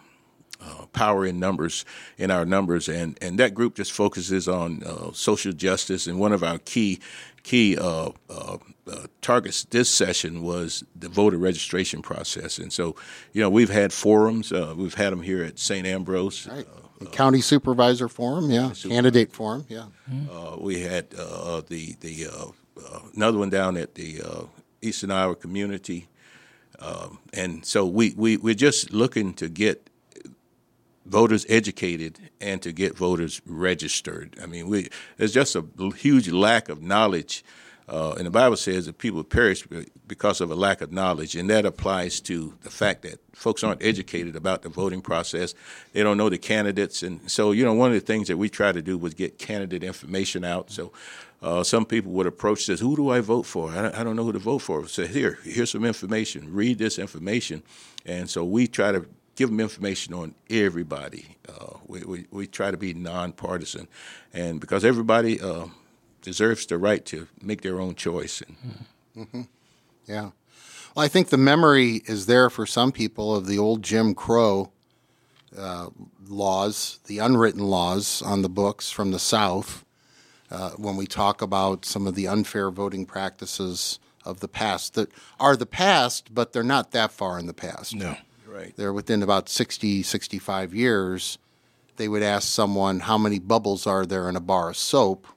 uh, 0.63 0.86
power 0.93 1.25
in 1.25 1.39
numbers 1.39 1.86
in 2.17 2.29
our 2.29 2.45
numbers. 2.45 2.88
And 2.88 3.17
and 3.21 3.39
that 3.39 3.53
group 3.53 3.75
just 3.75 3.91
focuses 3.91 4.47
on 4.47 4.84
uh, 4.84 5.12
social 5.12 5.53
justice. 5.53 6.07
And 6.07 6.19
one 6.19 6.34
of 6.34 6.43
our 6.43 6.60
key 6.60 6.99
key 7.43 7.77
uh, 7.77 8.12
uh, 8.29 8.57
uh, 8.88 9.07
targets 9.21 9.63
this 9.65 9.89
session 9.89 10.43
was 10.43 10.84
the 10.95 11.10
voter 11.10 11.38
registration 11.38 12.01
process. 12.01 12.60
And 12.60 12.71
so 12.71 12.95
you 13.34 13.41
know 13.41 13.49
we've 13.49 13.69
had 13.71 13.91
forums. 13.91 14.51
Uh, 14.51 14.73
we've 14.77 14.93
had 14.93 15.12
them 15.12 15.21
here 15.21 15.43
at 15.43 15.60
St 15.60 15.88
Ambrose. 15.88 16.47
Right. 16.47 16.67
County 17.07 17.41
Supervisor 17.41 18.07
Forum, 18.07 18.49
yeah. 18.49 18.71
Candidate 18.83 19.31
Forum, 19.31 19.65
yeah. 19.69 19.85
uh, 20.31 20.57
we 20.59 20.81
had 20.81 21.07
uh, 21.17 21.61
the 21.67 21.95
the 22.01 22.27
uh, 22.27 22.45
uh, 22.85 22.99
another 23.15 23.37
one 23.37 23.49
down 23.49 23.77
at 23.77 23.95
the 23.95 24.21
uh, 24.21 24.43
Eastern 24.81 25.11
Iowa 25.11 25.35
Community, 25.35 26.07
um, 26.79 27.19
and 27.33 27.65
so 27.65 27.85
we, 27.85 28.13
we 28.17 28.37
we're 28.37 28.53
just 28.53 28.91
looking 28.93 29.33
to 29.35 29.49
get 29.49 29.89
voters 31.05 31.45
educated 31.49 32.19
and 32.39 32.61
to 32.61 32.71
get 32.71 32.95
voters 32.95 33.41
registered. 33.45 34.37
I 34.41 34.45
mean, 34.45 34.67
we 34.67 34.89
there's 35.17 35.33
just 35.33 35.55
a 35.55 35.65
huge 35.95 36.29
lack 36.29 36.69
of 36.69 36.81
knowledge. 36.81 37.43
Uh, 37.91 38.13
and 38.13 38.25
the 38.25 38.32
Bible 38.32 38.56
says 38.56 38.86
that 38.86 38.97
people 38.99 39.21
perish 39.21 39.67
because 40.08 40.39
of 40.39 40.49
a 40.49 40.56
lack 40.56 40.80
of 40.80 40.93
knowledge, 40.93 41.36
and 41.36 41.49
that 41.49 41.65
applies 41.65 42.21
to 42.21 42.58
the 42.62 42.69
fact 42.69 43.01
that 43.01 43.19
folks 43.36 43.65
aren't 43.65 43.84
educated 43.84 44.34
about 44.38 44.62
the 44.62 44.69
voting 44.69 45.01
process. 45.01 45.54
They 45.91 46.01
don't 46.01 46.15
know 46.15 46.30
the 46.30 46.38
candidates, 46.38 47.04
and 47.04 47.30
so 47.30 47.51
you 47.51 47.65
know 47.65 47.73
one 47.73 47.89
of 47.89 47.95
the 47.95 48.06
things 48.06 48.30
that 48.30 48.38
we 48.38 48.47
try 48.47 48.71
to 48.71 48.82
do 48.82 48.97
was 48.97 49.13
get 49.13 49.38
candidate 49.38 49.84
information 49.84 50.45
out. 50.45 50.71
So 50.71 50.93
uh, 51.41 51.63
some 51.63 51.86
people 51.86 52.13
would 52.13 52.27
approach 52.27 52.69
us, 52.69 52.80
"Who 52.80 52.95
do 52.95 53.10
I 53.10 53.19
vote 53.19 53.45
for? 53.45 53.69
I 53.71 53.82
don't, 53.82 53.95
I 53.95 54.04
don't 54.06 54.15
know 54.15 54.23
who 54.23 54.32
to 54.32 54.39
vote 54.39 54.60
for." 54.60 54.88
Say, 54.88 55.08
"Here, 55.08 55.39
here's 55.43 55.71
some 55.71 55.84
information. 55.84 56.54
Read 56.54 56.77
this 56.77 56.97
information," 56.97 57.62
and 58.06 58.30
so 58.30 58.45
we 58.45 58.67
try 58.67 58.93
to 58.93 59.06
give 59.36 59.49
them 59.49 59.60
information 59.60 60.13
on 60.13 60.34
everybody. 60.49 61.36
Uh, 61.49 61.77
we, 61.88 62.04
we, 62.04 62.25
we 62.32 62.47
try 62.47 62.71
to 62.71 62.77
be 62.77 62.93
nonpartisan, 62.93 63.89
and 64.34 64.62
because 64.62 64.86
everybody 64.86 65.41
uh, 65.41 65.65
deserves 66.21 66.65
the 66.65 66.77
right 66.77 67.05
to 67.05 67.27
make 67.41 67.62
their 67.62 67.79
own 67.79 67.95
choice. 67.95 68.41
And 69.15 69.47
Yeah. 70.07 70.31
Well, 70.95 71.05
I 71.05 71.07
think 71.07 71.29
the 71.29 71.38
memory 71.38 72.01
is 72.05 72.25
there 72.25 72.49
for 72.49 72.65
some 72.65 72.91
people 72.91 73.36
of 73.36 73.47
the 73.47 73.57
old 73.57 73.81
Jim 73.81 74.13
Crow 74.13 74.71
uh, 75.57 75.89
laws, 76.27 76.99
the 77.05 77.19
unwritten 77.19 77.63
laws 77.63 78.21
on 78.21 78.41
the 78.41 78.49
books 78.49 78.91
from 78.91 79.12
the 79.12 79.19
South, 79.19 79.86
uh, 80.49 80.71
when 80.71 80.97
we 80.97 81.05
talk 81.05 81.41
about 81.41 81.86
some 81.86 82.07
of 82.07 82.15
the 82.15 82.27
unfair 82.27 82.69
voting 82.71 83.05
practices 83.05 83.99
of 84.25 84.41
the 84.41 84.47
past 84.47 84.93
that 84.95 85.10
are 85.39 85.55
the 85.55 85.65
past, 85.65 86.34
but 86.34 86.51
they're 86.51 86.63
not 86.63 86.91
that 86.91 87.12
far 87.12 87.39
in 87.39 87.47
the 87.47 87.53
past. 87.53 87.95
No. 87.95 88.17
right, 88.45 88.73
They're 88.75 88.93
within 88.93 89.23
about 89.23 89.49
60, 89.49 90.03
65 90.03 90.73
years. 90.73 91.38
They 91.95 92.07
would 92.07 92.23
ask 92.23 92.47
someone, 92.47 93.01
How 93.01 93.17
many 93.17 93.39
bubbles 93.39 93.88
are 93.88 94.05
there 94.05 94.27
in 94.29 94.36
a 94.36 94.41
bar 94.41 94.71
of 94.71 94.77
soap? 94.77 95.27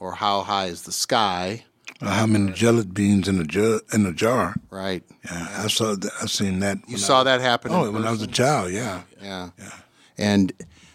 Or 0.00 0.14
how 0.14 0.42
high 0.42 0.66
is 0.66 0.82
the 0.82 0.92
sky, 0.92 1.64
how 2.00 2.26
many 2.26 2.52
jelly 2.52 2.84
beans 2.84 3.28
in 3.28 3.38
a 3.38 3.44
jar? 3.44 3.80
In 3.92 4.06
a 4.06 4.12
jar? 4.12 4.56
right? 4.70 5.02
Yeah, 5.24 5.64
I 5.64 5.68
saw. 5.68 5.94
That, 5.94 6.10
I 6.22 6.26
seen 6.26 6.60
that. 6.60 6.78
You 6.88 6.96
saw 6.96 7.24
that 7.24 7.40
happen. 7.40 7.72
Oh, 7.72 7.90
when 7.90 8.06
I 8.06 8.10
was 8.10 8.22
a 8.22 8.26
child. 8.26 8.72
Yeah. 8.72 9.02
yeah. 9.20 9.50
And 10.16 10.52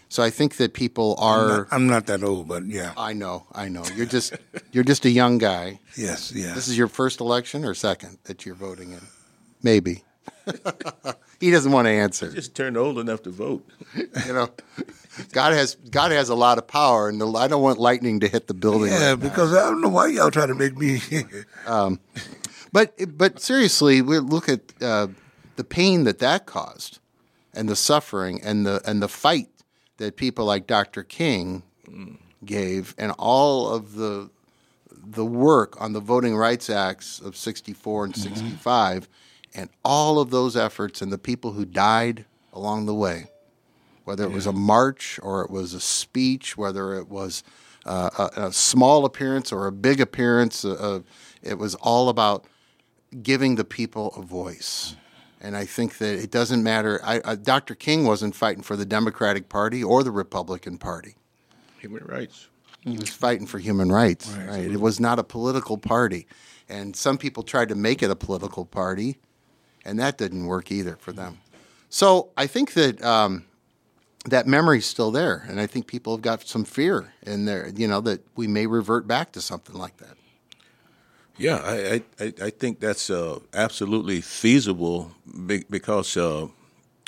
so 0.08 0.22
I 0.22 0.30
think 0.30 0.56
that 0.56 0.74
people 0.74 1.14
are. 1.18 1.68
I'm 1.70 1.86
not 1.86 2.06
that 2.06 2.24
old, 2.24 2.48
but 2.48 2.66
yeah. 2.66 2.92
I 2.96 3.12
know, 3.12 3.46
I 3.52 3.68
know. 3.68 3.84
You're 3.94 4.06
just 4.06 4.34
you're 4.72 4.84
just 4.84 5.04
a 5.04 5.10
young 5.10 5.38
guy. 5.38 5.78
Yes. 5.96 6.32
Yeah. 6.32 6.54
This 6.54 6.68
is 6.68 6.76
your 6.76 6.88
first 6.88 7.20
election 7.20 7.64
or 7.64 7.74
second 7.74 8.18
that 8.24 8.44
you're 8.44 8.54
voting 8.56 8.92
in? 8.92 9.02
Maybe. 9.62 10.02
he 11.40 11.50
doesn't 11.50 11.72
want 11.72 11.86
to 11.86 11.90
answer. 11.90 12.30
Just 12.32 12.54
turned 12.54 12.76
old 12.76 12.98
enough 12.98 13.22
to 13.24 13.30
vote. 13.30 13.66
You 13.94 14.32
know, 14.32 14.48
God 15.32 15.52
has 15.54 15.74
God 15.90 16.12
has 16.12 16.28
a 16.28 16.34
lot 16.34 16.58
of 16.58 16.66
power, 16.66 17.08
and 17.08 17.20
the, 17.20 17.30
I 17.32 17.48
don't 17.48 17.62
want 17.62 17.78
lightning 17.78 18.20
to 18.20 18.28
hit 18.28 18.46
the 18.46 18.54
building. 18.54 18.90
yeah, 18.92 19.10
right 19.10 19.18
now. 19.20 19.28
because 19.28 19.52
I 19.54 19.60
don't 19.62 19.80
know 19.80 19.88
why 19.88 20.08
y'all 20.08 20.30
try 20.30 20.46
to 20.46 20.54
make 20.54 20.76
me. 20.76 21.00
um, 21.66 22.00
But 22.72 22.94
but 23.16 23.40
seriously, 23.40 24.02
we 24.02 24.18
look 24.18 24.48
at 24.48 24.60
uh, 24.82 25.08
the 25.56 25.64
pain 25.64 26.04
that 26.04 26.18
that 26.20 26.46
caused, 26.46 26.98
and 27.54 27.68
the 27.68 27.76
suffering, 27.76 28.40
and 28.42 28.66
the 28.66 28.80
and 28.88 29.02
the 29.02 29.08
fight 29.08 29.48
that 29.96 30.16
people 30.16 30.44
like 30.44 30.66
Dr. 30.66 31.02
King 31.02 31.62
gave, 32.44 32.94
and 32.98 33.12
all 33.18 33.68
of 33.68 33.94
the 33.94 34.30
the 35.08 35.24
work 35.24 35.80
on 35.80 35.92
the 35.92 36.00
Voting 36.00 36.36
Rights 36.36 36.68
Acts 36.68 37.20
of 37.20 37.36
'64 37.36 38.04
and 38.06 38.16
'65, 38.16 39.08
and 39.56 39.70
all 39.84 40.18
of 40.18 40.30
those 40.30 40.56
efforts, 40.56 41.00
and 41.00 41.10
the 41.10 41.18
people 41.18 41.52
who 41.52 41.64
died 41.64 42.26
along 42.52 42.86
the 42.86 42.94
way, 42.94 43.26
whether 44.04 44.22
it 44.22 44.30
was 44.30 44.46
a 44.46 44.52
march 44.52 45.18
or 45.22 45.42
it 45.42 45.50
was 45.50 45.74
a 45.74 45.80
speech, 45.80 46.56
whether 46.56 46.94
it 46.94 47.08
was 47.08 47.42
uh, 47.86 48.28
a, 48.36 48.46
a 48.46 48.52
small 48.52 49.04
appearance 49.04 49.50
or 49.50 49.66
a 49.66 49.72
big 49.72 50.00
appearance, 50.00 50.64
uh, 50.64 50.74
uh, 50.74 51.00
it 51.42 51.58
was 51.58 51.74
all 51.76 52.08
about 52.08 52.44
giving 53.22 53.54
the 53.54 53.64
people 53.64 54.12
a 54.16 54.22
voice. 54.22 54.94
And 55.40 55.56
I 55.56 55.64
think 55.64 55.98
that 55.98 56.18
it 56.18 56.30
doesn't 56.30 56.62
matter. 56.62 57.00
I, 57.04 57.20
I, 57.24 57.34
Dr. 57.36 57.74
King 57.74 58.04
wasn't 58.04 58.34
fighting 58.34 58.62
for 58.62 58.76
the 58.76 58.86
Democratic 58.86 59.48
Party 59.48 59.82
or 59.82 60.02
the 60.02 60.10
Republican 60.10 60.78
Party. 60.78 61.14
Human 61.78 62.04
rights. 62.04 62.48
He 62.80 62.96
was 62.96 63.10
fighting 63.10 63.46
for 63.46 63.58
human 63.58 63.90
rights. 63.90 64.30
Right. 64.30 64.70
It 64.70 64.80
was 64.80 65.00
not 65.00 65.18
a 65.18 65.24
political 65.24 65.78
party. 65.78 66.26
And 66.68 66.96
some 66.96 67.18
people 67.18 67.42
tried 67.42 67.68
to 67.68 67.74
make 67.74 68.02
it 68.02 68.10
a 68.10 68.16
political 68.16 68.64
party, 68.64 69.18
and 69.86 69.98
that 69.98 70.18
didn't 70.18 70.46
work 70.46 70.70
either 70.70 70.96
for 70.96 71.12
them. 71.12 71.38
So 71.88 72.28
I 72.36 72.46
think 72.46 72.72
that 72.74 73.02
um, 73.02 73.44
that 74.26 74.46
memory's 74.46 74.84
still 74.86 75.10
there, 75.12 75.46
and 75.48 75.60
I 75.60 75.66
think 75.66 75.86
people 75.86 76.14
have 76.14 76.22
got 76.22 76.46
some 76.46 76.64
fear 76.64 77.14
in 77.22 77.46
there. 77.46 77.70
You 77.74 77.88
know 77.88 78.00
that 78.02 78.20
we 78.36 78.46
may 78.48 78.66
revert 78.66 79.06
back 79.06 79.32
to 79.32 79.40
something 79.40 79.76
like 79.76 79.96
that. 79.98 80.16
Yeah, 81.38 81.60
I 81.62 82.02
I, 82.18 82.32
I- 82.42 82.50
think 82.50 82.80
that's 82.80 83.08
uh, 83.10 83.38
absolutely 83.54 84.20
feasible 84.20 85.12
because 85.70 86.16
uh, 86.16 86.48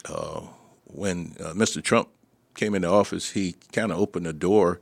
uh, 0.04 0.40
when 0.84 1.34
uh, 1.40 1.52
Mr. 1.54 1.82
Trump 1.82 2.08
came 2.54 2.74
into 2.74 2.88
office, 2.88 3.32
he 3.32 3.54
kind 3.72 3.90
of 3.92 3.98
opened 3.98 4.26
the 4.26 4.32
door 4.32 4.80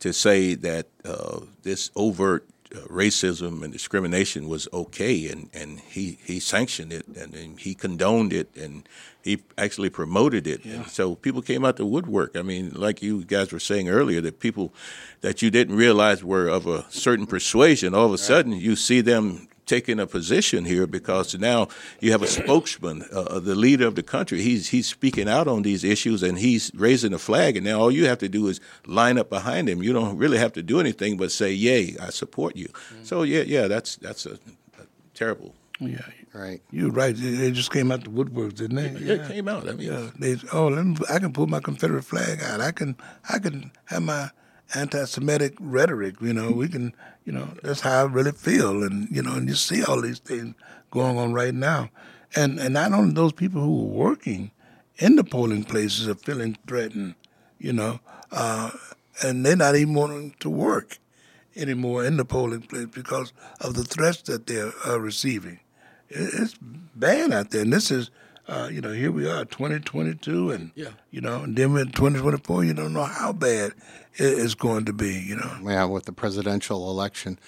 to 0.00 0.12
say 0.12 0.54
that 0.56 0.86
uh, 1.04 1.40
this 1.62 1.90
overt 1.94 2.46
racism 2.88 3.62
and 3.62 3.72
discrimination 3.72 4.48
was 4.48 4.68
okay, 4.72 5.28
and, 5.28 5.50
and 5.52 5.80
he, 5.80 6.18
he 6.24 6.40
sanctioned 6.40 6.92
it 6.92 7.06
and, 7.08 7.34
and 7.34 7.58
he 7.58 7.74
condoned 7.74 8.32
it 8.32 8.48
and 8.56 8.88
he 9.22 9.42
actually 9.58 9.90
promoted 9.90 10.46
it. 10.46 10.64
And 10.64 10.86
so 10.86 11.14
people 11.14 11.42
came 11.42 11.64
out 11.64 11.76
the 11.76 11.84
woodwork. 11.84 12.36
I 12.36 12.42
mean, 12.42 12.70
like 12.70 13.02
you 13.02 13.24
guys 13.24 13.52
were 13.52 13.60
saying 13.60 13.88
earlier, 13.88 14.20
that 14.22 14.40
people 14.40 14.72
that 15.20 15.42
you 15.42 15.50
didn't 15.50 15.76
realize 15.76 16.24
were 16.24 16.48
of 16.48 16.66
a 16.66 16.86
certain 16.90 17.26
persuasion, 17.26 17.94
all 17.94 18.06
of 18.06 18.12
a 18.12 18.18
sudden 18.18 18.52
you 18.52 18.76
see 18.76 19.00
them 19.00 19.48
taking 19.70 20.00
a 20.00 20.06
position 20.06 20.64
here 20.64 20.86
because 20.86 21.38
now 21.38 21.68
you 22.00 22.10
have 22.10 22.22
a 22.22 22.26
spokesman, 22.26 23.04
uh, 23.12 23.38
the 23.38 23.54
leader 23.54 23.86
of 23.86 23.94
the 23.94 24.02
country. 24.02 24.42
He's 24.42 24.68
he's 24.74 24.88
speaking 24.88 25.28
out 25.28 25.46
on 25.46 25.62
these 25.62 25.84
issues 25.84 26.22
and 26.22 26.36
he's 26.38 26.72
raising 26.74 27.14
a 27.14 27.18
flag. 27.18 27.56
And 27.56 27.64
now 27.64 27.78
all 27.80 27.92
you 27.92 28.06
have 28.06 28.18
to 28.18 28.28
do 28.28 28.48
is 28.48 28.60
line 28.86 29.16
up 29.22 29.28
behind 29.30 29.68
him. 29.68 29.78
You 29.82 29.92
don't 29.92 30.18
really 30.18 30.38
have 30.38 30.52
to 30.54 30.62
do 30.62 30.80
anything 30.80 31.16
but 31.16 31.30
say, 31.30 31.52
"Yay, 31.52 31.96
I 32.06 32.10
support 32.10 32.56
you." 32.56 32.68
So 33.04 33.22
yeah, 33.22 33.44
yeah, 33.46 33.68
that's 33.68 33.96
that's 33.96 34.26
a, 34.26 34.34
a 34.82 34.84
terrible. 35.14 35.54
yeah. 35.80 36.06
Right. 36.32 36.62
You're 36.70 36.94
right. 37.02 37.14
They 37.16 37.30
they 37.42 37.50
just 37.50 37.72
came 37.72 37.90
out 37.92 38.04
the 38.04 38.10
woodworks, 38.10 38.54
didn't 38.54 38.76
they? 38.76 38.90
Yeah, 39.06 39.14
it 39.18 39.28
came 39.32 39.48
out. 39.48 39.68
I 39.68 39.72
mean, 39.72 39.88
Yeah, 39.92 40.10
they 40.22 40.36
oh, 40.52 40.68
let 40.68 40.86
me, 40.86 40.96
I 41.14 41.18
can 41.18 41.32
pull 41.32 41.48
my 41.48 41.60
Confederate 41.60 42.04
flag 42.04 42.42
out. 42.42 42.60
I 42.60 42.70
can 42.70 42.94
I 43.34 43.38
can 43.40 43.72
have 43.86 44.02
my 44.02 44.30
anti-Semitic 44.74 45.54
rhetoric. 45.60 46.16
You 46.20 46.32
know, 46.32 46.50
we 46.50 46.68
can. 46.68 46.94
You 47.24 47.32
know, 47.32 47.48
that's 47.62 47.80
how 47.80 48.00
I 48.00 48.04
really 48.04 48.32
feel, 48.32 48.82
and 48.82 49.08
you 49.10 49.22
know, 49.22 49.34
and 49.34 49.48
you 49.48 49.54
see 49.54 49.84
all 49.84 50.00
these 50.00 50.18
things 50.18 50.54
going 50.90 51.18
on 51.18 51.32
right 51.32 51.54
now, 51.54 51.90
and 52.34 52.58
and 52.58 52.74
not 52.74 52.92
only 52.92 53.12
those 53.12 53.32
people 53.32 53.60
who 53.60 53.82
are 53.82 54.06
working 54.06 54.50
in 54.96 55.16
the 55.16 55.22
polling 55.22 55.64
places 55.64 56.08
are 56.08 56.14
feeling 56.14 56.56
threatened. 56.66 57.14
You 57.58 57.74
know, 57.74 58.00
uh, 58.32 58.70
and 59.22 59.44
they're 59.44 59.54
not 59.54 59.76
even 59.76 59.94
wanting 59.94 60.34
to 60.40 60.48
work 60.48 60.98
anymore 61.54 62.04
in 62.04 62.16
the 62.16 62.24
polling 62.24 62.62
place 62.62 62.86
because 62.86 63.32
of 63.60 63.74
the 63.74 63.84
threats 63.84 64.22
that 64.22 64.46
they're 64.46 64.72
uh, 64.86 64.98
receiving. 64.98 65.60
It's 66.08 66.54
bad 66.94 67.32
out 67.32 67.50
there, 67.50 67.62
and 67.62 67.72
this 67.72 67.90
is, 67.90 68.10
uh, 68.50 68.68
you 68.70 68.80
know, 68.80 68.92
here 68.92 69.12
we 69.12 69.28
are, 69.30 69.44
2022, 69.44 70.50
and 70.50 70.72
Yeah. 70.74 70.88
you 71.10 71.20
know, 71.20 71.44
and 71.44 71.56
then 71.56 71.76
in 71.76 71.92
2024, 71.92 72.64
you 72.64 72.74
don't 72.74 72.92
know 72.92 73.04
how 73.04 73.32
bad 73.32 73.72
it 74.16 74.20
is 74.38 74.54
going 74.54 74.84
to 74.86 74.92
be. 74.92 75.12
You 75.14 75.36
know, 75.36 75.58
yeah, 75.64 75.84
with 75.84 76.04
the 76.04 76.12
presidential 76.12 76.90
election. 76.90 77.38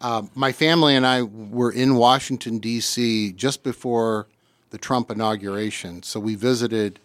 Um, 0.00 0.30
my 0.34 0.52
family 0.52 0.94
and 0.96 1.06
I 1.06 1.22
were 1.22 1.70
in 1.72 1.94
Washington, 1.96 2.58
D.C. 2.58 3.32
just 3.32 3.62
before 3.62 4.26
the 4.70 4.76
Trump 4.78 5.10
inauguration. 5.10 6.02
So 6.02 6.20
we 6.20 6.34
visited 6.34 7.00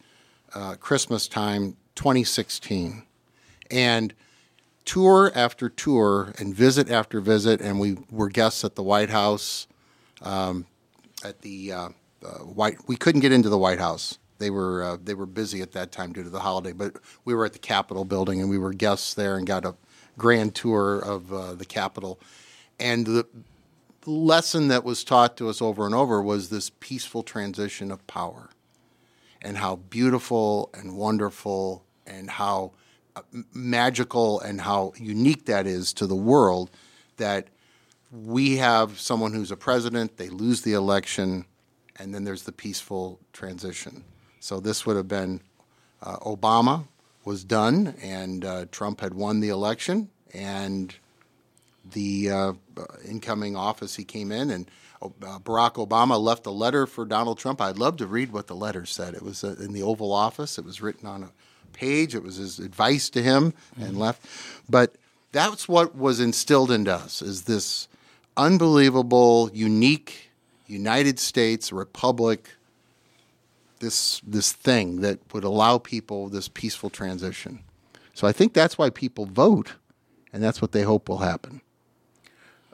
uh, 0.53 0.75
Christmas 0.75 1.27
time 1.27 1.77
2016. 1.95 3.03
And 3.71 4.13
tour 4.83 5.31
after 5.35 5.69
tour 5.69 6.33
and 6.39 6.53
visit 6.53 6.89
after 6.89 7.21
visit, 7.21 7.61
and 7.61 7.79
we 7.79 7.97
were 8.09 8.27
guests 8.29 8.63
at 8.65 8.75
the 8.75 8.83
White 8.83 9.11
House, 9.11 9.67
um, 10.23 10.65
at 11.23 11.41
the 11.41 11.71
uh, 12.25 12.39
White. 12.39 12.77
We 12.87 12.95
couldn't 12.95 13.21
get 13.21 13.31
into 13.31 13.49
the 13.49 13.57
White 13.57 13.79
House. 13.79 14.17
They 14.37 14.49
were 14.49 14.83
uh, 14.83 14.97
they 15.03 15.13
were 15.13 15.25
busy 15.25 15.61
at 15.61 15.73
that 15.73 15.91
time 15.91 16.13
due 16.13 16.23
to 16.23 16.29
the 16.29 16.39
holiday, 16.39 16.71
but 16.71 16.95
we 17.25 17.33
were 17.33 17.45
at 17.45 17.53
the 17.53 17.59
Capitol 17.59 18.05
building 18.05 18.41
and 18.41 18.49
we 18.49 18.57
were 18.57 18.73
guests 18.73 19.13
there 19.13 19.37
and 19.37 19.45
got 19.45 19.65
a 19.65 19.75
grand 20.17 20.55
tour 20.55 20.99
of 20.99 21.33
uh, 21.33 21.55
the 21.55 21.65
Capitol. 21.65 22.19
And 22.79 23.05
the 23.05 23.27
lesson 24.05 24.69
that 24.69 24.83
was 24.83 25.03
taught 25.03 25.35
to 25.37 25.49
us 25.49 25.61
over 25.61 25.85
and 25.85 25.93
over 25.93 26.21
was 26.21 26.49
this 26.49 26.71
peaceful 26.79 27.23
transition 27.23 27.91
of 27.91 28.05
power 28.07 28.49
and 29.41 29.57
how 29.57 29.77
beautiful 29.77 30.69
and 30.73 30.95
wonderful 30.95 31.83
and 32.07 32.29
how 32.29 32.71
uh, 33.15 33.21
magical 33.53 34.39
and 34.41 34.61
how 34.61 34.93
unique 34.97 35.45
that 35.45 35.67
is 35.67 35.93
to 35.93 36.07
the 36.07 36.15
world 36.15 36.69
that 37.17 37.47
we 38.11 38.57
have 38.57 38.99
someone 38.99 39.33
who's 39.33 39.51
a 39.51 39.57
president, 39.57 40.17
they 40.17 40.29
lose 40.29 40.61
the 40.61 40.73
election, 40.73 41.45
and 41.99 42.13
then 42.13 42.23
there's 42.23 42.43
the 42.43 42.51
peaceful 42.51 43.19
transition. 43.33 44.03
So 44.39 44.59
this 44.59 44.85
would 44.85 44.95
have 44.95 45.07
been 45.07 45.41
uh, 46.01 46.17
Obama 46.17 46.85
was 47.25 47.43
done, 47.43 47.95
and 48.01 48.45
uh, 48.45 48.65
Trump 48.71 49.01
had 49.01 49.13
won 49.13 49.41
the 49.41 49.49
election, 49.49 50.09
and 50.33 50.95
the 51.91 52.31
uh, 52.31 52.53
incoming 53.07 53.55
office 53.55 53.95
he 53.95 54.03
came 54.03 54.31
in, 54.31 54.49
and 54.49 54.71
uh, 55.01 55.39
Barack 55.39 55.73
Obama 55.75 56.19
left 56.19 56.45
a 56.45 56.51
letter 56.51 56.85
for 56.85 57.05
Donald 57.05 57.37
Trump. 57.37 57.61
I'd 57.61 57.77
love 57.77 57.97
to 57.97 58.07
read 58.07 58.31
what 58.31 58.47
the 58.47 58.55
letter 58.55 58.85
said. 58.85 59.13
It 59.13 59.21
was 59.21 59.43
uh, 59.43 59.55
in 59.59 59.73
the 59.73 59.83
Oval 59.83 60.11
Office. 60.11 60.57
It 60.57 60.65
was 60.65 60.81
written 60.81 61.07
on 61.07 61.23
a 61.23 61.31
page. 61.73 62.15
It 62.15 62.23
was 62.23 62.37
his 62.37 62.59
advice 62.59 63.09
to 63.11 63.21
him, 63.21 63.53
and 63.79 63.97
left. 63.97 64.25
But 64.69 64.95
that's 65.31 65.67
what 65.67 65.95
was 65.95 66.19
instilled 66.19 66.71
into 66.71 66.93
us: 66.93 67.21
is 67.21 67.43
this 67.43 67.87
unbelievable, 68.37 69.49
unique 69.53 70.28
United 70.69 71.19
States 71.19 71.71
republic. 71.71 72.55
This 73.79 74.21
this 74.27 74.51
thing 74.51 75.01
that 75.01 75.19
would 75.33 75.43
allow 75.43 75.77
people 75.77 76.29
this 76.29 76.47
peaceful 76.49 76.89
transition. 76.89 77.63
So 78.13 78.27
I 78.27 78.33
think 78.33 78.53
that's 78.53 78.77
why 78.77 78.89
people 78.89 79.25
vote, 79.25 79.75
and 80.33 80.43
that's 80.43 80.61
what 80.61 80.73
they 80.73 80.81
hope 80.81 81.07
will 81.07 81.19
happen. 81.19 81.61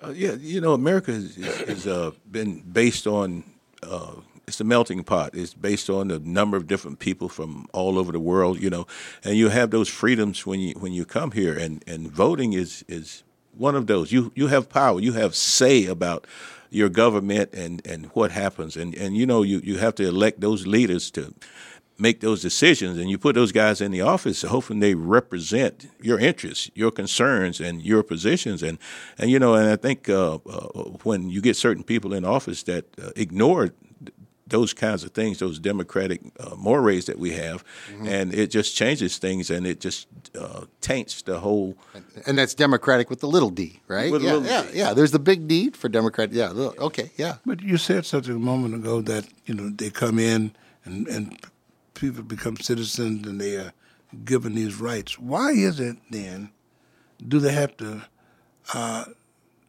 Uh, 0.03 0.09
yeah, 0.09 0.33
you 0.33 0.59
know, 0.59 0.73
America 0.73 1.11
has, 1.11 1.87
uh, 1.87 2.11
been 2.31 2.59
based 2.61 3.07
on 3.07 3.43
uh, 3.83 4.15
it's 4.47 4.59
a 4.59 4.63
melting 4.63 5.03
pot. 5.03 5.31
It's 5.33 5.53
based 5.53 5.89
on 5.89 6.11
a 6.11 6.19
number 6.19 6.57
of 6.57 6.67
different 6.67 6.99
people 6.99 7.29
from 7.29 7.67
all 7.73 7.97
over 7.97 8.11
the 8.11 8.19
world. 8.19 8.61
You 8.61 8.69
know, 8.69 8.87
and 9.23 9.35
you 9.37 9.49
have 9.49 9.71
those 9.71 9.89
freedoms 9.89 10.45
when 10.45 10.59
you 10.59 10.73
when 10.79 10.93
you 10.93 11.05
come 11.05 11.31
here, 11.31 11.57
and, 11.57 11.83
and 11.87 12.11
voting 12.11 12.53
is 12.53 12.83
is 12.87 13.23
one 13.57 13.75
of 13.75 13.87
those. 13.87 14.11
You 14.11 14.31
you 14.35 14.47
have 14.47 14.69
power. 14.69 14.99
You 14.99 15.13
have 15.13 15.35
say 15.35 15.85
about 15.85 16.27
your 16.75 16.89
government 16.89 17.53
and, 17.53 17.81
and 17.85 18.07
what 18.07 18.31
happens, 18.31 18.75
and 18.75 18.93
and 18.95 19.15
you 19.15 19.25
know 19.25 19.43
you, 19.43 19.59
you 19.63 19.77
have 19.77 19.95
to 19.95 20.07
elect 20.07 20.41
those 20.41 20.67
leaders 20.67 21.09
to 21.11 21.33
make 21.97 22.19
those 22.19 22.41
decisions 22.41 22.97
and 22.97 23.09
you 23.09 23.17
put 23.17 23.35
those 23.35 23.53
guys 23.53 23.79
in 23.79 23.91
the 23.91 24.01
office 24.01 24.41
hoping 24.41 24.79
they 24.79 24.93
represent 24.93 25.87
your 26.01 26.19
interests 26.19 26.69
your 26.75 26.91
concerns 26.91 27.61
and 27.61 27.81
your 27.81 28.03
positions. 28.03 28.61
And 28.61 28.77
and 29.17 29.31
you 29.31 29.39
know 29.39 29.55
and 29.55 29.69
i 29.69 29.75
think 29.77 30.09
uh, 30.09 30.35
uh, 30.35 30.67
when 31.03 31.29
you 31.29 31.41
get 31.41 31.55
certain 31.55 31.83
people 31.83 32.13
in 32.13 32.25
office 32.25 32.63
that 32.63 32.85
uh, 33.01 33.11
ignore 33.15 33.69
those 34.47 34.73
kinds 34.73 35.03
of 35.03 35.11
things, 35.11 35.39
those 35.39 35.57
democratic 35.57 36.21
uh, 36.39 36.55
mores 36.55 37.05
that 37.05 37.17
we 37.17 37.31
have, 37.31 37.63
mm-hmm. 37.89 38.07
and 38.07 38.33
it 38.33 38.51
just 38.51 38.75
changes 38.75 39.17
things, 39.17 39.49
and 39.49 39.65
it 39.65 39.79
just 39.79 40.07
uh, 40.39 40.65
taints 40.81 41.21
the 41.23 41.39
whole. 41.39 41.75
And 42.27 42.37
that's 42.37 42.53
democratic 42.53 43.09
with 43.09 43.21
the 43.21 43.27
little 43.27 43.49
d, 43.49 43.79
right? 43.87 44.11
With 44.11 44.21
yeah, 44.21 44.39
yeah, 44.39 44.61
d. 44.63 44.77
yeah. 44.77 44.93
There's 44.93 45.11
the 45.11 45.19
big 45.19 45.47
D 45.47 45.71
for 45.71 45.89
Democrat. 45.89 46.31
Yeah, 46.31 46.49
okay, 46.49 47.11
yeah. 47.17 47.37
But 47.45 47.61
you 47.61 47.77
said 47.77 48.05
something 48.05 48.35
a 48.35 48.39
moment 48.39 48.75
ago 48.75 49.01
that 49.01 49.25
you 49.45 49.55
know 49.55 49.69
they 49.69 49.89
come 49.89 50.19
in 50.19 50.55
and 50.83 51.07
and 51.07 51.39
people 51.95 52.23
become 52.23 52.57
citizens 52.57 53.27
and 53.27 53.41
they 53.41 53.55
are 53.55 53.73
given 54.23 54.53
these 54.53 54.75
rights. 54.75 55.17
Why 55.17 55.51
is 55.51 55.79
it 55.79 55.97
then? 56.11 56.51
Do 57.25 57.39
they 57.39 57.51
have 57.51 57.75
to 57.77 58.03
uh, 58.73 59.05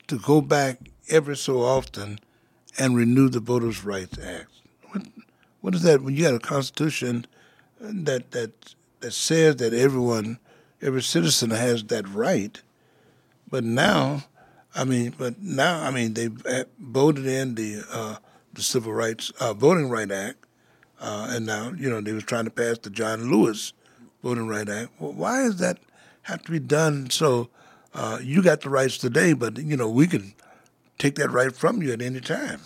to 0.08 0.18
go 0.18 0.40
back 0.40 0.78
every 1.08 1.36
so 1.36 1.62
often 1.62 2.18
and 2.78 2.96
renew 2.96 3.28
the 3.28 3.40
Voters' 3.40 3.84
Rights 3.84 4.18
Act? 4.18 4.50
What, 5.66 5.74
is 5.74 5.82
that? 5.82 6.00
When 6.00 6.14
you 6.14 6.22
got 6.22 6.34
a 6.34 6.38
constitution 6.38 7.26
that 7.80 8.30
that 8.30 8.76
that 9.00 9.10
says 9.10 9.56
that 9.56 9.74
everyone, 9.74 10.38
every 10.80 11.02
citizen 11.02 11.50
has 11.50 11.82
that 11.86 12.08
right, 12.08 12.62
but 13.50 13.64
now, 13.64 14.26
I 14.76 14.84
mean, 14.84 15.12
but 15.18 15.42
now, 15.42 15.82
I 15.82 15.90
mean, 15.90 16.14
they 16.14 16.28
voted 16.78 17.26
in 17.26 17.56
the 17.56 17.82
uh, 17.90 18.18
the 18.52 18.62
Civil 18.62 18.92
Rights 18.92 19.30
uh, 19.40 19.54
Voting 19.54 19.90
Right 19.90 20.08
Act, 20.08 20.46
uh, 21.00 21.30
and 21.30 21.46
now 21.46 21.72
you 21.76 21.90
know 21.90 22.00
they 22.00 22.12
was 22.12 22.22
trying 22.22 22.44
to 22.44 22.52
pass 22.52 22.78
the 22.78 22.88
John 22.88 23.28
Lewis 23.28 23.72
Voting 24.22 24.46
Right 24.46 24.68
Act. 24.68 24.92
Well, 25.00 25.14
why 25.14 25.42
does 25.42 25.56
that 25.56 25.80
have 26.22 26.44
to 26.44 26.52
be 26.52 26.60
done? 26.60 27.10
So 27.10 27.48
uh, 27.92 28.20
you 28.22 28.40
got 28.40 28.60
the 28.60 28.70
rights 28.70 28.98
today, 28.98 29.32
but 29.32 29.58
you 29.58 29.76
know 29.76 29.90
we 29.90 30.06
can 30.06 30.32
take 30.96 31.16
that 31.16 31.32
right 31.32 31.52
from 31.52 31.82
you 31.82 31.92
at 31.92 32.02
any 32.02 32.20
time. 32.20 32.60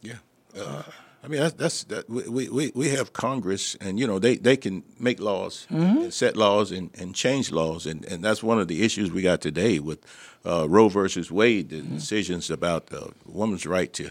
Yeah. 0.00 0.14
I 1.28 1.30
mean, 1.30 1.40
that's, 1.40 1.54
that's 1.54 1.84
that 1.84 2.08
we, 2.08 2.48
we, 2.48 2.72
we 2.74 2.88
have 2.88 3.12
Congress, 3.12 3.76
and 3.82 4.00
you 4.00 4.06
know 4.06 4.18
they, 4.18 4.36
they 4.36 4.56
can 4.56 4.82
make 4.98 5.20
laws, 5.20 5.66
mm-hmm. 5.70 5.98
and 5.98 6.14
set 6.14 6.38
laws, 6.38 6.72
and, 6.72 6.90
and 6.98 7.14
change 7.14 7.52
laws, 7.52 7.84
and, 7.84 8.02
and 8.06 8.24
that's 8.24 8.42
one 8.42 8.58
of 8.58 8.66
the 8.66 8.82
issues 8.82 9.10
we 9.10 9.20
got 9.20 9.42
today 9.42 9.78
with 9.78 9.98
uh, 10.46 10.66
Roe 10.66 10.88
versus 10.88 11.30
Wade, 11.30 11.68
the 11.68 11.82
mm-hmm. 11.82 11.96
decisions 11.96 12.50
about 12.50 12.90
a 12.92 13.10
woman's 13.26 13.66
right 13.66 13.92
to 13.92 14.10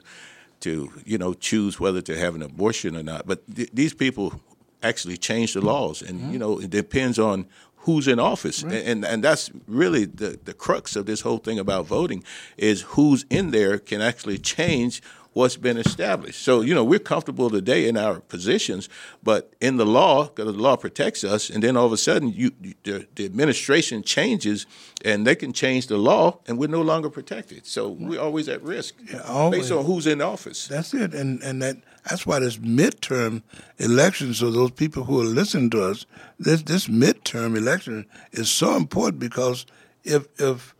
to 0.59 0.91
you 1.05 1.17
know 1.17 1.33
choose 1.33 1.79
whether 1.79 2.01
to 2.01 2.15
have 2.15 2.35
an 2.35 2.43
abortion 2.43 2.95
or 2.95 3.01
not. 3.01 3.25
But 3.25 3.43
th- 3.55 3.71
these 3.73 3.95
people 3.95 4.39
actually 4.83 5.17
change 5.17 5.55
the 5.55 5.61
laws, 5.61 6.03
and 6.03 6.19
mm-hmm. 6.19 6.33
you 6.33 6.37
know 6.37 6.59
it 6.59 6.69
depends 6.69 7.17
on 7.17 7.47
who's 7.77 8.07
in 8.07 8.19
office, 8.19 8.63
right. 8.63 8.85
and 8.85 9.03
and 9.03 9.23
that's 9.23 9.49
really 9.65 10.05
the 10.05 10.39
the 10.43 10.53
crux 10.53 10.95
of 10.95 11.07
this 11.07 11.21
whole 11.21 11.39
thing 11.39 11.57
about 11.57 11.87
voting 11.87 12.23
is 12.57 12.81
who's 12.81 13.25
in 13.31 13.49
there 13.49 13.79
can 13.79 14.01
actually 14.01 14.37
change 14.37 15.01
what's 15.37 15.55
been 15.55 15.77
established. 15.77 16.41
So, 16.41 16.61
you 16.61 16.73
know, 16.73 16.83
we're 16.83 16.97
comfortable 16.97 17.51
today 17.51 17.87
in 17.87 17.95
our 17.95 18.19
positions, 18.21 18.89
but 19.21 19.53
in 19.61 19.77
the 19.77 19.85
law, 19.85 20.25
because 20.25 20.51
the 20.51 20.61
law 20.61 20.75
protects 20.75 21.23
us, 21.23 21.51
and 21.51 21.61
then 21.61 21.77
all 21.77 21.85
of 21.85 21.93
a 21.93 21.97
sudden 21.97 22.29
you, 22.29 22.51
you 22.59 22.73
the, 22.83 23.07
the, 23.13 23.25
administration 23.25 24.01
changes 24.01 24.65
and 25.05 25.27
they 25.27 25.35
can 25.35 25.53
change 25.53 25.87
the 25.87 25.97
law 25.97 26.39
and 26.47 26.57
we're 26.57 26.67
no 26.67 26.81
longer 26.81 27.11
protected. 27.11 27.67
So 27.67 27.89
we're 27.89 28.19
always 28.19 28.49
at 28.49 28.63
risk 28.63 28.95
yeah, 29.11 29.21
always. 29.27 29.61
based 29.61 29.71
on 29.71 29.85
who's 29.85 30.07
in 30.07 30.21
office. 30.21 30.67
That's 30.67 30.93
it. 30.95 31.13
And 31.13 31.41
and 31.43 31.61
that 31.61 31.77
that's 32.09 32.25
why 32.25 32.39
this 32.39 32.57
midterm 32.57 33.43
election, 33.77 34.33
so 34.33 34.49
those 34.49 34.71
people 34.71 35.03
who 35.03 35.21
are 35.21 35.25
listening 35.25 35.69
to 35.71 35.83
us, 35.83 36.07
this 36.39 36.63
this 36.63 36.87
midterm 36.87 37.55
election 37.55 38.07
is 38.31 38.49
so 38.49 38.75
important 38.75 39.19
because 39.19 39.67
if 40.03 40.27
if 40.39 40.73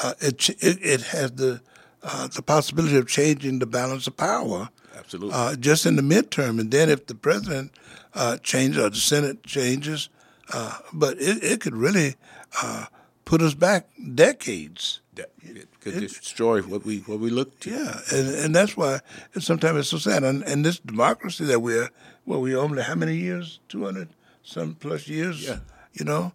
uh, 0.00 0.14
it, 0.20 0.48
it 0.62 0.78
it 0.80 1.02
has 1.02 1.32
the 1.32 1.60
uh, 2.02 2.28
the 2.28 2.42
possibility 2.42 2.96
of 2.96 3.06
changing 3.06 3.58
the 3.58 3.66
balance 3.66 4.06
of 4.06 4.16
power. 4.16 4.68
Absolutely. 4.96 5.34
Uh, 5.34 5.56
just 5.56 5.84
in 5.86 5.96
the 5.96 6.02
midterm, 6.02 6.58
and 6.58 6.70
then 6.70 6.88
if 6.88 7.06
the 7.06 7.14
president 7.14 7.70
uh, 8.14 8.38
changes 8.38 8.82
or 8.82 8.90
the 8.90 8.96
Senate 8.96 9.42
changes, 9.42 10.08
uh, 10.52 10.78
but 10.92 11.18
it, 11.18 11.44
it 11.44 11.60
could 11.60 11.76
really 11.76 12.16
uh, 12.62 12.86
put 13.24 13.42
us 13.42 13.54
back 13.54 13.88
decades. 14.14 15.00
It 15.42 15.68
could 15.80 15.96
it, 15.96 16.00
destroy 16.00 16.62
what 16.62 16.84
we 16.84 16.98
what 17.00 17.20
we 17.20 17.30
look 17.30 17.60
to. 17.60 17.70
Yeah, 17.70 18.00
and, 18.12 18.28
and 18.36 18.54
that's 18.54 18.76
why 18.76 19.00
sometimes 19.38 19.78
it's 19.80 19.88
so 19.88 19.98
sad. 19.98 20.24
And, 20.24 20.42
and 20.42 20.64
this 20.64 20.78
democracy 20.78 21.44
that 21.44 21.60
we're 21.60 21.90
well, 22.24 22.40
we 22.40 22.56
only 22.56 22.82
how 22.82 22.94
many 22.94 23.16
years? 23.16 23.60
Two 23.68 23.84
hundred 23.84 24.08
some 24.42 24.74
plus 24.74 25.08
years. 25.08 25.46
Yeah. 25.46 25.58
You 25.92 26.04
know, 26.04 26.32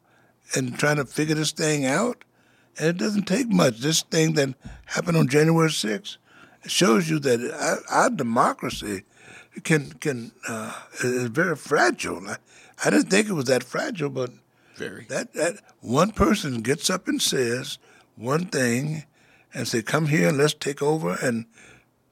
and 0.56 0.78
trying 0.78 0.98
to 0.98 1.06
figure 1.06 1.36
this 1.36 1.52
thing 1.52 1.86
out. 1.86 2.24
And 2.82 2.90
it 2.90 2.98
doesn't 2.98 3.28
take 3.28 3.48
much. 3.48 3.78
This 3.78 4.02
thing 4.02 4.34
that 4.34 4.56
happened 4.86 5.16
on 5.16 5.28
January 5.28 5.70
6th 5.70 6.18
shows 6.66 7.12
you 7.12 7.20
that 7.20 7.40
our, 7.40 8.04
our 8.04 8.10
democracy 8.10 9.04
can 9.64 9.92
can 9.94 10.32
uh, 10.48 10.74
is 11.04 11.28
very 11.28 11.56
fragile. 11.56 12.28
I, 12.28 12.38
I, 12.84 12.90
didn't 12.90 13.12
think 13.12 13.30
it 13.30 13.34
was 13.34 13.46
that 13.46 13.64
fragile, 13.64 14.10
but 14.10 14.32
very 14.78 15.06
that 15.10 15.34
that 15.34 15.58
one 15.82 16.12
person 16.12 16.62
gets 16.62 16.90
up 16.90 17.08
and 17.08 17.22
says 17.22 17.78
one 18.16 18.46
thing, 18.46 19.04
and 19.54 19.68
say, 19.68 19.84
"Come 19.84 20.08
here 20.08 20.30
and 20.30 20.38
let's 20.40 20.56
take 20.56 20.82
over," 20.82 21.18
and 21.22 21.46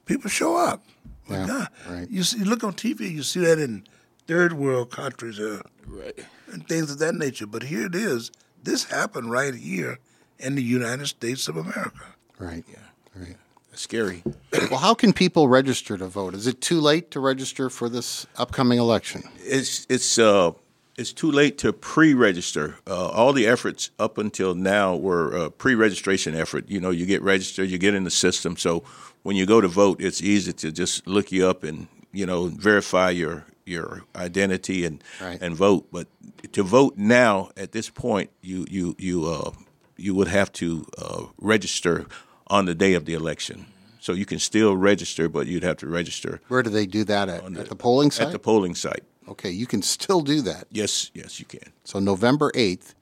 people 0.06 0.30
show 0.30 0.56
up. 0.56 0.84
Yeah, 1.28 1.48
God, 1.48 1.68
right. 1.90 2.10
You 2.12 2.22
see, 2.22 2.40
you 2.40 2.46
look 2.46 2.64
on 2.64 2.74
TV, 2.74 3.12
you 3.12 3.24
see 3.24 3.40
that 3.40 3.58
in 3.58 3.86
third 4.28 4.54
world 4.54 4.92
countries, 4.92 5.40
uh, 5.40 5.64
right, 5.88 6.20
and 6.52 6.68
things 6.68 6.92
of 6.92 7.00
that 7.00 7.16
nature. 7.16 7.48
But 7.48 7.64
here 7.64 7.88
it 7.88 7.96
is. 7.96 8.32
This 8.62 8.84
happened 8.84 9.32
right 9.32 9.56
here 9.56 9.98
in 10.40 10.56
the 10.56 10.64
United 10.64 11.08
States 11.08 11.48
of 11.48 11.58
America. 11.58 12.06
Right. 12.38 12.64
Yeah. 12.70 12.78
Right. 13.16 13.36
Scary. 13.74 14.24
well, 14.72 14.80
how 14.80 14.94
can 14.94 15.14
people 15.14 15.48
register 15.48 15.98
to 15.98 16.08
vote? 16.08 16.34
Is 16.34 16.48
it 16.48 16.62
too 16.62 16.80
late 16.82 17.12
to 17.12 17.20
register 17.20 17.70
for 17.70 17.90
this 17.90 18.26
upcoming 18.38 18.80
election? 18.80 19.24
It's 19.40 19.86
it's 19.90 20.18
uh 20.18 20.52
it's 20.98 21.14
too 21.14 21.32
late 21.32 21.58
to 21.60 21.72
pre-register. 21.72 22.76
Uh, 22.86 23.08
all 23.08 23.32
the 23.32 23.48
efforts 23.48 23.90
up 24.00 24.18
until 24.18 24.54
now 24.54 24.98
were 24.98 25.34
uh, 25.34 25.50
pre-registration 25.50 26.36
effort. 26.36 26.70
You 26.70 26.82
know, 26.82 26.90
you 26.90 27.06
get 27.06 27.22
registered, 27.22 27.70
you 27.70 27.78
get 27.78 27.94
in 27.94 28.04
the 28.04 28.12
system. 28.12 28.58
So 28.58 28.84
when 29.24 29.38
you 29.38 29.46
go 29.46 29.62
to 29.62 29.70
vote, 29.70 30.02
it's 30.02 30.22
easy 30.22 30.52
to 30.52 30.74
just 30.74 31.08
look 31.08 31.32
you 31.32 31.48
up 31.48 31.64
and 31.64 31.88
you 32.12 32.26
know 32.26 32.48
verify 32.48 33.12
your 33.12 33.46
your 33.66 34.04
identity 34.16 34.84
and 34.84 35.02
right. 35.22 35.42
and 35.42 35.56
vote. 35.56 35.88
But 35.92 36.08
to 36.52 36.64
vote 36.64 36.98
now 36.98 37.52
at 37.56 37.72
this 37.72 37.90
point, 37.90 38.30
you 38.42 38.66
you 38.70 38.96
you 38.98 39.26
uh, 39.26 39.52
you 40.00 40.16
would 40.16 40.28
have 40.28 40.52
to 40.54 40.86
uh, 40.98 41.26
register 41.38 42.06
on 42.48 42.66
the 42.66 42.76
day 42.76 42.94
of 42.94 43.06
the 43.06 43.14
election. 43.14 43.66
So 44.00 44.14
you 44.14 44.26
can 44.26 44.40
still 44.40 44.76
register, 44.76 45.28
but 45.28 45.48
you'd 45.48 45.64
have 45.64 45.78
to 45.78 45.88
register. 45.88 46.42
Where 46.48 46.64
do 46.64 46.70
they 46.70 46.86
do 46.86 47.04
that 47.04 47.30
at? 47.30 47.54
The, 47.54 47.60
at 47.60 47.70
the 47.70 47.76
polling 47.76 48.12
site? 48.12 48.28
At 48.28 48.32
the 48.32 48.40
polling 48.40 48.76
site. 48.76 49.04
Okay, 49.28 49.52
you 49.52 49.68
can 49.68 49.82
still 49.82 50.22
do 50.22 50.42
that. 50.42 50.66
Yes, 50.72 51.12
yes, 51.14 51.40
you 51.40 51.46
can. 51.46 51.72
So 51.84 52.00
November 52.00 52.52
8th, 52.54 52.96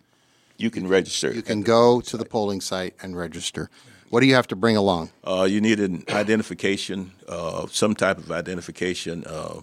you 0.57 0.69
can 0.69 0.87
register. 0.87 1.31
You 1.31 1.43
can 1.43 1.61
go 1.61 2.01
to 2.01 2.17
the 2.17 2.25
polling 2.25 2.61
site 2.61 2.95
and 3.01 3.15
register. 3.15 3.69
What 4.09 4.21
do 4.21 4.25
you 4.25 4.35
have 4.35 4.47
to 4.47 4.55
bring 4.55 4.75
along? 4.75 5.11
Uh, 5.23 5.47
you 5.49 5.61
need 5.61 5.79
an 5.79 6.03
identification, 6.09 7.11
uh, 7.27 7.67
some 7.67 7.93
type 7.93 8.17
of 8.17 8.31
identification, 8.31 9.23
uh, 9.25 9.61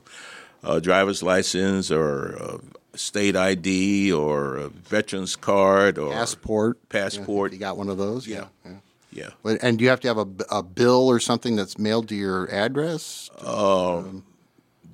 a 0.62 0.80
driver's 0.80 1.22
license 1.22 1.90
or 1.90 2.36
uh, 2.40 2.58
state 2.96 3.36
ID 3.36 4.12
or 4.12 4.56
a 4.56 4.68
veteran's 4.68 5.36
card 5.36 5.98
or 5.98 6.12
passport. 6.12 6.88
Passport. 6.88 7.52
Yeah, 7.52 7.54
you 7.54 7.60
got 7.60 7.76
one 7.76 7.88
of 7.88 7.98
those? 7.98 8.26
Yeah. 8.26 8.46
Yeah. 8.64 9.30
yeah. 9.44 9.56
And 9.60 9.78
do 9.78 9.84
you 9.84 9.90
have 9.90 10.00
to 10.00 10.08
have 10.08 10.18
a, 10.18 10.28
a 10.50 10.62
bill 10.62 11.08
or 11.08 11.20
something 11.20 11.56
that's 11.56 11.78
mailed 11.78 12.08
to 12.08 12.14
your 12.14 12.50
address? 12.50 13.30
Uh, 13.44 13.98
um, 13.98 14.24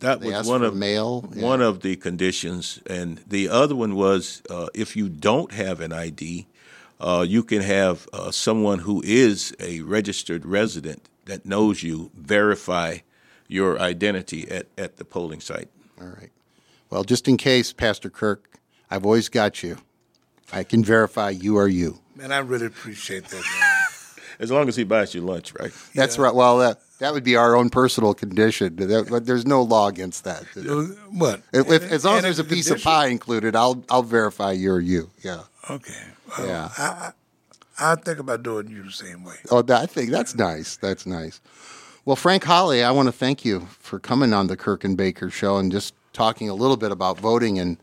that 0.00 0.20
was 0.20 0.46
one 0.46 0.62
of 0.62 0.74
mail. 0.74 1.22
One 1.34 1.60
of 1.60 1.80
the 1.80 1.96
conditions, 1.96 2.80
and 2.86 3.22
the 3.26 3.48
other 3.48 3.76
one 3.76 3.94
was 3.94 4.42
uh, 4.48 4.68
if 4.74 4.96
you 4.96 5.08
don't 5.08 5.52
have 5.52 5.80
an 5.80 5.92
ID, 5.92 6.46
uh, 7.00 7.24
you 7.26 7.42
can 7.42 7.60
have 7.62 8.08
uh, 8.12 8.30
someone 8.30 8.80
who 8.80 9.02
is 9.04 9.54
a 9.60 9.80
registered 9.82 10.46
resident 10.46 11.08
that 11.26 11.44
knows 11.44 11.82
you 11.82 12.10
verify 12.14 12.98
your 13.46 13.78
identity 13.78 14.50
at, 14.50 14.66
at 14.78 14.96
the 14.96 15.04
polling 15.04 15.40
site. 15.40 15.68
All 16.00 16.08
right. 16.08 16.30
Well, 16.90 17.05
just 17.05 17.29
in 17.29 17.37
case, 17.37 17.72
Pastor 17.72 18.11
Kirk, 18.11 18.59
I've 18.90 19.07
always 19.07 19.29
got 19.29 19.62
you. 19.62 19.79
I 20.53 20.64
can 20.64 20.85
verify 20.85 21.31
you 21.31 21.57
are 21.57 21.68
you. 21.68 22.00
Man, 22.16 22.33
I 22.33 22.38
really 22.38 22.66
appreciate 22.66 23.26
that. 23.26 23.44
Man. 23.61 23.81
as 24.40 24.50
long 24.50 24.68
as 24.68 24.74
he 24.74 24.85
buys 24.85 25.14
you 25.14 25.20
lunch, 25.20 25.53
right? 25.61 25.70
That's 25.94 26.16
yeah. 26.16 26.24
right. 26.24 26.35
Well, 26.35 26.59
that 26.59 26.81
that 26.98 27.12
would 27.12 27.22
be 27.22 27.37
our 27.37 27.55
own 27.55 27.70
personal 27.70 28.14
condition, 28.14 28.74
but 28.74 29.26
there's 29.26 29.46
no 29.46 29.62
law 29.62 29.88
against 29.88 30.24
that. 30.24 30.44
What? 31.11 31.42
If, 31.53 31.70
if, 31.70 31.92
as 31.92 32.05
long 32.05 32.18
as 32.18 32.22
there's 32.22 32.38
a 32.38 32.44
piece 32.44 32.70
of 32.70 32.83
pie 32.83 33.09
included, 33.09 33.55
I'll 33.55 33.85
I'll 33.90 34.03
verify 34.03 34.53
you're 34.53 34.81
you. 34.81 35.11
Yeah. 35.22 35.42
Okay. 35.68 36.03
Well, 36.38 36.46
yeah. 36.46 36.68
I, 36.79 37.12
I, 37.79 37.92
I 37.92 37.94
think 37.96 38.18
about 38.18 38.42
doing 38.42 38.68
you 38.68 38.83
the 38.83 38.90
same 38.90 39.24
way. 39.24 39.37
Oh, 39.50 39.64
I 39.68 39.87
think 39.87 40.11
that's 40.11 40.35
nice. 40.35 40.76
That's 40.76 41.07
nice. 41.07 41.40
Well, 42.05 42.16
Frank 42.16 42.44
Holley, 42.44 42.83
I 42.83 42.90
want 42.92 43.07
to 43.09 43.12
thank 43.12 43.44
you 43.44 43.66
for 43.79 43.98
coming 43.98 44.33
on 44.33 44.46
the 44.46 44.57
Kirk 44.57 44.85
and 44.85 44.96
Baker 44.96 45.31
show 45.31 45.59
and 45.59 45.70
just 45.70 45.94
talking 46.20 46.50
a 46.50 46.54
little 46.54 46.76
bit 46.76 46.92
about 46.92 47.18
voting 47.18 47.59
and 47.59 47.78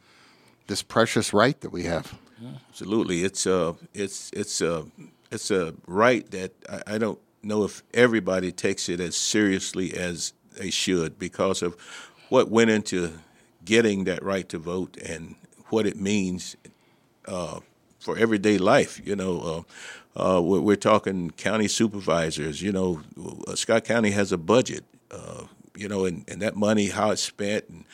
this 0.67 0.83
precious 0.83 1.33
right 1.33 1.59
that 1.61 1.71
we 1.71 1.85
have. 1.85 2.13
Absolutely, 2.69 3.23
it's 3.23 3.47
a 3.47 3.75
it's 3.95 4.29
it's 4.31 4.61
a 4.61 4.85
it's 5.31 5.49
a 5.49 5.73
right 5.87 6.29
that 6.29 6.51
I, 6.69 6.93
I 6.93 6.97
don't 6.99 7.19
know 7.41 7.63
if 7.63 7.81
everybody 7.95 8.51
takes 8.51 8.89
it 8.89 8.99
as 8.99 9.15
seriously 9.17 9.91
as 9.97 10.33
they 10.55 10.69
should 10.69 11.17
because 11.17 11.63
of 11.63 11.75
what 12.29 12.51
went 12.51 12.69
into 12.69 13.13
getting 13.65 14.03
that 14.03 14.21
right 14.21 14.47
to 14.49 14.59
vote 14.59 14.97
and 14.97 15.33
what 15.69 15.87
it 15.87 15.97
means 15.97 16.55
uh, 17.27 17.59
for 17.99 18.19
everyday 18.19 18.59
life. 18.59 19.01
You 19.03 19.15
know, 19.15 19.65
uh, 20.15 20.37
uh, 20.37 20.41
we're, 20.41 20.75
talking 20.75 21.31
county 21.31 21.67
supervisors. 21.67 22.61
You 22.61 22.71
know, 22.71 23.01
uh, 23.47 23.55
Scott 23.55 23.83
County 23.83 24.11
has 24.11 24.31
a 24.31 24.37
budget. 24.37 24.83
Uh, 25.09 25.45
you 25.75 25.87
know, 25.87 26.05
and, 26.05 26.25
and 26.27 26.41
that 26.41 26.55
money, 26.55 26.87
how 26.87 27.11
it's 27.11 27.21
spent, 27.21 27.65
and 27.69 27.85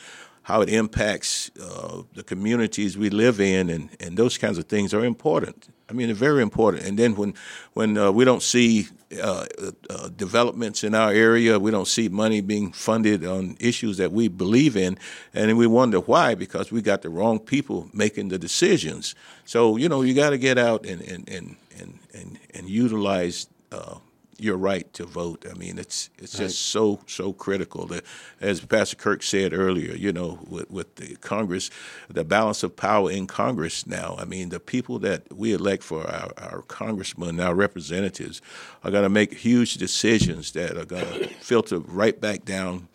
how 0.44 0.60
it 0.60 0.68
impacts 0.68 1.50
uh, 1.60 2.02
the 2.12 2.22
communities 2.22 2.98
we 2.98 3.08
live 3.08 3.40
in, 3.40 3.70
and, 3.70 3.88
and 3.98 4.16
those 4.16 4.36
kinds 4.36 4.58
of 4.58 4.66
things 4.66 4.92
are 4.92 5.04
important. 5.04 5.68
I 5.88 5.94
mean, 5.94 6.08
they're 6.08 6.14
very 6.14 6.42
important. 6.42 6.84
And 6.84 6.98
then 6.98 7.14
when 7.16 7.34
when 7.72 7.96
uh, 7.96 8.10
we 8.10 8.24
don't 8.24 8.42
see 8.42 8.86
uh, 9.22 9.46
uh, 9.88 10.08
developments 10.16 10.84
in 10.84 10.94
our 10.94 11.10
area, 11.12 11.58
we 11.58 11.70
don't 11.70 11.88
see 11.88 12.08
money 12.10 12.42
being 12.42 12.72
funded 12.72 13.24
on 13.24 13.56
issues 13.58 13.96
that 13.96 14.12
we 14.12 14.28
believe 14.28 14.76
in, 14.76 14.98
and 15.32 15.56
we 15.56 15.66
wonder 15.66 16.00
why 16.00 16.34
because 16.34 16.70
we 16.70 16.82
got 16.82 17.00
the 17.00 17.08
wrong 17.08 17.38
people 17.38 17.88
making 17.94 18.28
the 18.28 18.38
decisions. 18.38 19.14
So 19.46 19.76
you 19.78 19.88
know, 19.88 20.02
you 20.02 20.14
got 20.14 20.30
to 20.30 20.38
get 20.38 20.58
out 20.58 20.84
and 20.84 21.00
and 21.02 21.28
and 21.28 21.56
and 21.78 21.98
and, 22.12 22.38
and 22.52 22.68
utilize 22.68 23.46
uh, 23.72 23.96
your 24.38 24.56
right 24.56 24.92
to 24.94 25.04
vote. 25.04 25.44
I 25.50 25.54
mean, 25.54 25.78
it's 25.78 26.10
it's 26.18 26.34
right. 26.34 26.46
just 26.46 26.62
so 26.66 27.00
so 27.06 27.32
critical. 27.32 27.86
That, 27.86 28.04
as 28.40 28.60
Pastor 28.60 28.96
Kirk 28.96 29.22
said 29.22 29.52
earlier, 29.52 29.94
you 29.94 30.12
know, 30.12 30.38
with, 30.48 30.70
with 30.70 30.94
the 30.96 31.16
Congress, 31.16 31.70
the 32.08 32.24
balance 32.24 32.62
of 32.62 32.76
power 32.76 33.10
in 33.10 33.26
Congress 33.26 33.86
now. 33.86 34.16
I 34.18 34.24
mean, 34.24 34.48
the 34.48 34.60
people 34.60 34.98
that 35.00 35.32
we 35.32 35.52
elect 35.52 35.82
for 35.82 36.06
our, 36.06 36.30
our 36.38 36.62
congressmen, 36.62 37.40
our 37.40 37.54
representatives, 37.54 38.40
are 38.82 38.90
going 38.90 39.04
to 39.04 39.08
make 39.08 39.34
huge 39.34 39.74
decisions 39.74 40.52
that 40.52 40.76
are 40.76 40.84
going 40.84 41.04
to 41.20 41.28
filter 41.28 41.78
right 41.78 42.20
back 42.20 42.44
down 42.44 42.88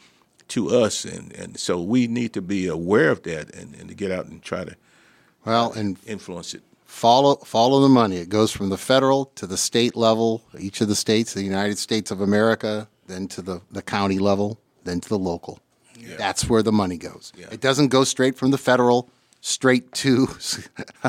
to 0.49 0.69
us, 0.69 1.05
and, 1.05 1.31
and 1.33 1.59
so 1.59 1.79
we 1.79 2.07
need 2.07 2.33
to 2.33 2.41
be 2.41 2.67
aware 2.67 3.09
of 3.09 3.23
that 3.23 3.53
and, 3.55 3.75
and 3.75 3.89
to 3.89 3.95
get 3.95 4.11
out 4.11 4.25
and 4.25 4.41
try 4.41 4.63
to 4.63 4.75
well 5.45 5.71
and 5.71 5.97
influence 6.05 6.53
it 6.53 6.63
follow 6.89 7.35
follow 7.35 7.81
the 7.81 7.89
money. 7.89 8.17
It 8.17 8.29
goes 8.29 8.51
from 8.51 8.69
the 8.69 8.77
federal 8.77 9.25
to 9.35 9.45
the 9.45 9.57
state 9.57 9.95
level, 9.95 10.41
each 10.57 10.81
of 10.81 10.87
the 10.87 10.95
states, 10.95 11.33
the 11.33 11.43
United 11.43 11.77
States 11.77 12.09
of 12.11 12.19
America, 12.19 12.87
then 13.07 13.27
to 13.29 13.41
the, 13.41 13.61
the 13.71 13.81
county 13.81 14.17
level, 14.17 14.59
then 14.83 14.99
to 14.99 15.09
the 15.09 15.17
local. 15.17 15.59
Yeah. 15.97 16.15
That's 16.17 16.49
where 16.49 16.63
the 16.63 16.71
money 16.71 16.97
goes. 16.97 17.31
Yeah. 17.37 17.47
It 17.51 17.61
doesn't 17.61 17.89
go 17.89 18.03
straight 18.03 18.37
from 18.37 18.51
the 18.51 18.57
federal 18.57 19.09
straight 19.41 19.91
to 19.93 20.27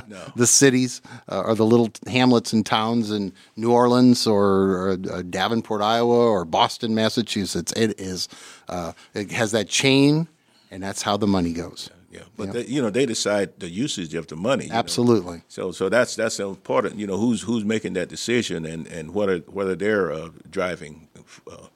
no. 0.07 0.23
the 0.37 0.47
cities 0.47 1.01
uh, 1.29 1.43
or 1.47 1.55
the 1.55 1.67
little 1.67 1.91
hamlets 2.07 2.53
and 2.53 2.65
towns 2.65 3.11
in 3.11 3.33
New 3.57 3.73
Orleans 3.73 4.27
or, 4.27 4.45
or 4.45 4.99
uh, 5.11 5.23
Davenport, 5.23 5.81
Iowa, 5.81 6.15
or 6.15 6.45
Boston, 6.45 6.95
Massachusetts. 6.95 7.73
It 7.73 7.99
is. 7.99 8.29
Uh, 8.69 8.93
it 9.15 9.33
has 9.33 9.51
that 9.53 9.69
chain, 9.69 10.29
and 10.71 10.83
that's 10.83 11.03
how 11.03 11.17
the 11.17 11.27
money 11.27 11.53
goes. 11.53 11.89
Yeah 11.91 12.00
yeah. 12.11 12.23
But 12.37 12.47
yeah. 12.47 12.53
They, 12.53 12.67
you 12.67 12.83
know, 12.83 12.91
they 12.91 13.07
decide 13.07 13.61
the 13.61 13.69
usage 13.69 14.15
of 14.15 14.27
the 14.27 14.37
money. 14.37 14.69
Absolutely. 14.71 15.37
Know? 15.37 15.43
So 15.49 15.73
so 15.73 15.89
that's 15.89 16.17
that's 16.17 16.41
important. 16.41 16.97
You 16.97 17.07
know, 17.07 17.17
who's 17.17 17.43
who's 17.43 17.65
making 17.65 17.93
that 17.95 18.09
decision 18.09 18.67
and 18.67 18.87
and 18.89 19.15
what 19.15 19.29
are 19.29 19.39
whether 19.39 19.77
they're 19.77 20.13
uh, 20.13 20.31
driving 20.51 21.09
uh, 21.51 21.69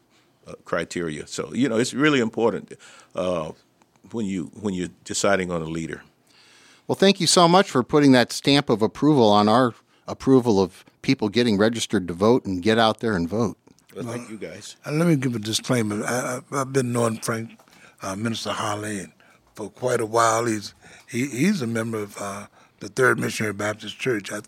uh, 0.47 0.55
criteria. 0.65 1.27
So 1.27 1.55
you 1.55 1.69
know, 1.69 1.77
it's 1.77 1.95
really 1.95 2.21
important 2.21 2.73
uh, 3.15 3.53
when 4.11 4.27
you 4.27 4.51
when 4.61 4.75
you're 4.75 4.91
deciding 5.05 5.51
on 5.53 5.63
a 5.63 5.67
leader. 5.67 6.03
Well, 6.87 6.97
thank 6.97 7.21
you 7.21 7.27
so 7.27 7.49
much 7.49 7.71
for 7.71 7.83
putting 7.83 8.13
that 8.13 8.31
stamp 8.33 8.69
of 8.69 8.83
approval 8.83 9.31
on 9.31 9.49
our 9.49 9.73
approval 10.07 10.61
of 10.61 10.85
people 11.01 11.31
getting 11.31 11.57
registered 11.57 12.07
to 12.09 12.15
vote 12.15 12.45
and 12.45 12.63
get 12.63 12.79
out 12.79 13.01
there 13.01 13.17
and 13.17 13.29
vote. 13.29 13.57
Well, 13.95 14.05
thank 14.05 14.29
you 14.29 14.37
guys. 14.37 14.77
let 14.85 15.07
me 15.07 15.17
give 15.17 15.35
a 15.35 15.39
disclaimer. 15.39 16.05
I, 16.05 16.41
have 16.51 16.73
been 16.73 16.93
knowing 16.93 17.19
Frank, 17.19 17.59
uh, 18.03 18.17
Minister 18.17 18.51
Holley, 18.51 18.99
and 18.99 19.13
for 19.55 19.71
quite 19.71 20.01
a 20.01 20.07
while. 20.07 20.47
He's 20.47 20.75
he, 21.09 21.27
he's 21.27 21.63
a 21.63 21.67
member 21.67 21.99
of 21.99 22.17
uh, 22.21 22.47
the 22.81 22.89
Third 22.89 23.19
Missionary 23.19 23.55
Baptist 23.55 23.99
Church. 23.99 24.33
I 24.33 24.41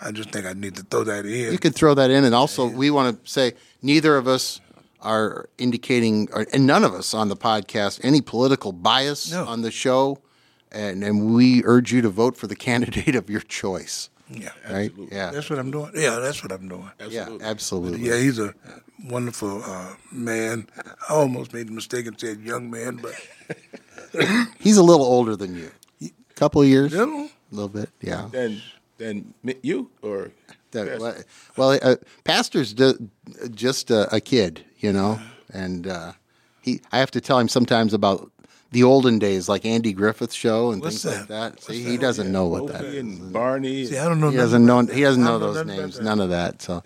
I 0.00 0.10
just 0.12 0.30
think 0.30 0.46
I 0.46 0.52
need 0.52 0.76
to 0.76 0.82
throw 0.82 1.04
that 1.04 1.24
in. 1.26 1.52
You 1.52 1.58
could 1.58 1.74
throw 1.74 1.94
that 1.94 2.10
in, 2.10 2.24
and 2.24 2.34
also 2.34 2.66
we 2.66 2.90
want 2.90 3.24
to 3.24 3.30
say 3.30 3.54
neither 3.82 4.16
of 4.16 4.26
us 4.26 4.60
are 5.00 5.48
indicating, 5.58 6.28
and 6.52 6.66
none 6.66 6.84
of 6.84 6.94
us 6.94 7.12
on 7.14 7.28
the 7.28 7.36
podcast, 7.36 8.00
any 8.04 8.20
political 8.20 8.72
bias 8.72 9.32
no. 9.32 9.44
on 9.44 9.62
the 9.62 9.70
show, 9.70 10.18
and 10.70 11.02
and 11.02 11.34
we 11.34 11.62
urge 11.64 11.92
you 11.92 12.02
to 12.02 12.08
vote 12.08 12.36
for 12.36 12.46
the 12.46 12.56
candidate 12.68 13.14
of 13.14 13.30
your 13.30 13.40
choice. 13.40 14.10
Yeah, 14.28 14.48
right. 14.70 14.90
Absolutely. 14.90 15.16
Yeah, 15.16 15.30
that's 15.30 15.50
what 15.50 15.58
I'm 15.58 15.70
doing. 15.70 15.90
Yeah, 15.94 16.18
that's 16.18 16.42
what 16.42 16.52
I'm 16.52 16.68
doing. 16.68 16.90
Absolutely. 16.98 17.44
Yeah, 17.44 17.50
absolutely. 17.50 18.08
Yeah, 18.08 18.16
he's 18.16 18.38
a 18.38 18.54
wonderful 19.04 19.62
uh, 19.62 19.94
man. 20.10 20.68
I 21.08 21.14
almost 21.14 21.52
made 21.52 21.68
the 21.68 21.72
mistake 21.72 22.06
and 22.06 22.18
said 22.18 22.40
young 22.40 22.70
man, 22.70 22.96
but 22.96 23.14
He's 24.58 24.76
a 24.76 24.82
little 24.82 25.06
older 25.06 25.36
than 25.36 25.56
you. 25.56 25.70
A 26.02 26.34
couple 26.34 26.62
of 26.62 26.68
years. 26.68 26.92
Little? 26.92 27.24
A 27.24 27.54
little 27.54 27.68
bit, 27.68 27.90
yeah. 28.00 28.28
Then, 28.30 28.62
then 28.98 29.34
you 29.62 29.90
or 30.02 30.32
that, 30.72 31.24
well, 31.56 31.78
uh, 31.82 31.96
pastor's 32.24 32.74
just 33.54 33.90
a, 33.90 34.14
a, 34.14 34.20
kid, 34.20 34.64
you 34.78 34.92
know, 34.92 35.20
and 35.52 35.86
uh, 35.86 36.12
he. 36.60 36.80
I 36.90 36.98
have 36.98 37.10
to 37.12 37.20
tell 37.20 37.38
him 37.38 37.48
sometimes 37.48 37.92
about 37.94 38.30
the 38.70 38.82
olden 38.82 39.18
days, 39.18 39.48
like 39.48 39.64
Andy 39.66 39.92
Griffith 39.92 40.32
show 40.32 40.72
and 40.72 40.82
What's 40.82 41.02
things 41.02 41.26
that? 41.26 41.30
like 41.30 41.56
that. 41.56 41.62
See, 41.62 41.82
he 41.82 41.98
doesn't 41.98 42.32
know 42.32 42.46
what 42.46 42.68
that 42.68 42.84
is. 42.84 42.96
And 42.96 43.32
Barney. 43.32 43.86
See, 43.86 43.98
I 43.98 44.08
don't 44.08 44.20
know. 44.20 44.30
He 44.30 44.36
doesn't 44.36 44.64
know. 44.64 44.80
He 44.80 45.02
doesn't 45.02 45.22
know 45.22 45.38
those 45.38 45.64
names. 45.64 46.00
None 46.00 46.20
of 46.20 46.30
that. 46.30 46.62
So, 46.62 46.82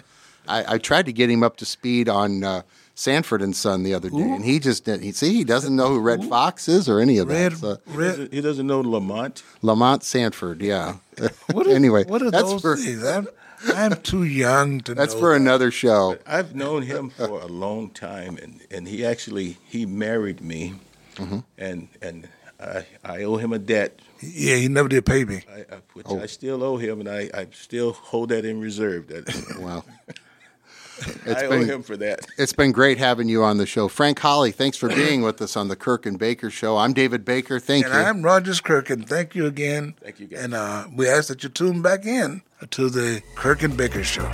I, 0.49 0.75
I, 0.75 0.79
tried 0.79 1.07
to 1.07 1.13
get 1.13 1.31
him 1.31 1.43
up 1.43 1.57
to 1.59 1.65
speed 1.65 2.09
on. 2.09 2.45
Uh, 2.45 2.63
Sanford 2.99 3.43
and 3.43 3.55
Son 3.55 3.83
the 3.83 3.93
other 3.93 4.09
day, 4.09 4.17
Ooh. 4.17 4.35
and 4.35 4.43
he 4.43 4.59
just 4.59 4.87
didn't. 4.87 5.03
He, 5.03 5.13
see, 5.13 5.35
he 5.35 5.45
doesn't 5.45 5.77
know 5.77 5.89
who 5.89 6.01
Redd 6.01 6.25
Ooh. 6.25 6.29
Foxx 6.29 6.67
is 6.67 6.89
or 6.89 6.99
any 6.99 7.19
of 7.19 7.29
Redd, 7.29 7.53
that. 7.53 7.59
So. 7.59 7.79
Redd, 7.89 7.89
he, 7.89 8.09
doesn't, 8.09 8.33
he 8.33 8.41
doesn't 8.41 8.67
know 8.67 8.81
Lamont. 8.81 9.43
Lamont 9.61 10.03
Sanford, 10.03 10.63
yeah. 10.63 10.97
What 11.53 11.67
anyway, 11.69 12.05
what 12.05 12.23
are 12.23 12.31
that's 12.31 12.51
those 12.51 12.63
for, 12.63 12.77
things? 12.77 13.05
I'm, 13.05 13.29
I'm 13.75 14.01
too 14.01 14.25
young 14.25 14.81
to. 14.81 14.95
Know? 14.95 15.01
That's 15.01 15.13
for 15.13 15.33
that. 15.33 15.41
another 15.41 15.71
show. 15.71 16.17
I've 16.27 16.55
known 16.55 16.83
him 16.83 17.11
for 17.11 17.43
a 17.43 17.47
long 17.47 17.91
time, 17.91 18.39
and, 18.43 18.63
and 18.71 18.89
he 18.89 19.05
actually 19.05 19.59
he 19.67 19.85
married 19.85 20.41
me, 20.41 20.77
mm-hmm. 21.17 21.41
and 21.59 21.89
and 22.01 22.29
I, 22.59 22.87
I 23.05 23.23
owe 23.25 23.37
him 23.37 23.53
a 23.53 23.59
debt. 23.59 24.01
Yeah, 24.21 24.57
he 24.57 24.69
never 24.69 24.89
did 24.89 25.05
pay 25.05 25.25
me, 25.25 25.43
I, 25.51 25.61
I, 25.61 25.79
which 25.93 26.07
oh. 26.09 26.21
I 26.21 26.27
still 26.27 26.63
owe 26.63 26.79
him, 26.79 27.01
and 27.01 27.11
I, 27.11 27.31
I 27.35 27.49
still 27.53 27.93
hold 27.93 28.31
that 28.31 28.47
in 28.47 28.59
reserve. 28.59 29.09
That 29.09 29.59
wow. 29.61 29.85
It's 30.99 31.43
I 31.43 31.49
been, 31.49 31.63
owe 31.63 31.65
him 31.65 31.83
for 31.83 31.97
that. 31.99 32.27
It's 32.39 32.53
been 32.53 32.73
great 32.73 32.99
having 32.99 33.29
you 33.29 33.43
on 33.43 33.59
the 33.59 33.67
show. 33.67 33.89
Frank 33.89 34.19
Holley, 34.19 34.53
thanks 34.53 34.77
for 34.77 34.89
being 34.89 35.23
with 35.23 35.41
us 35.43 35.57
on 35.57 35.69
the 35.69 35.77
Kirk 35.77 36.07
and 36.07 36.19
Baker 36.19 36.51
Show. 36.51 36.77
I'm 36.77 36.93
David 36.93 37.25
Baker. 37.25 37.61
Thank 37.61 37.85
and 37.85 37.95
you. 37.95 38.01
And 38.01 38.09
I'm 38.09 38.23
Rogers 38.23 38.61
Kirk, 38.61 38.91
and 38.91 39.09
thank 39.09 39.35
you 39.35 39.47
again. 39.47 39.95
Thank 40.01 40.21
you, 40.21 40.27
guys. 40.27 40.45
And 40.45 40.55
uh, 40.55 40.87
we 40.95 41.09
ask 41.09 41.29
that 41.29 41.43
you 41.43 41.49
tune 41.49 41.83
back 41.83 42.07
in 42.07 42.43
to 42.71 42.89
the 42.89 43.23
Kirk 43.35 43.63
and 43.63 43.77
Baker 43.77 44.05
Show. 44.05 44.31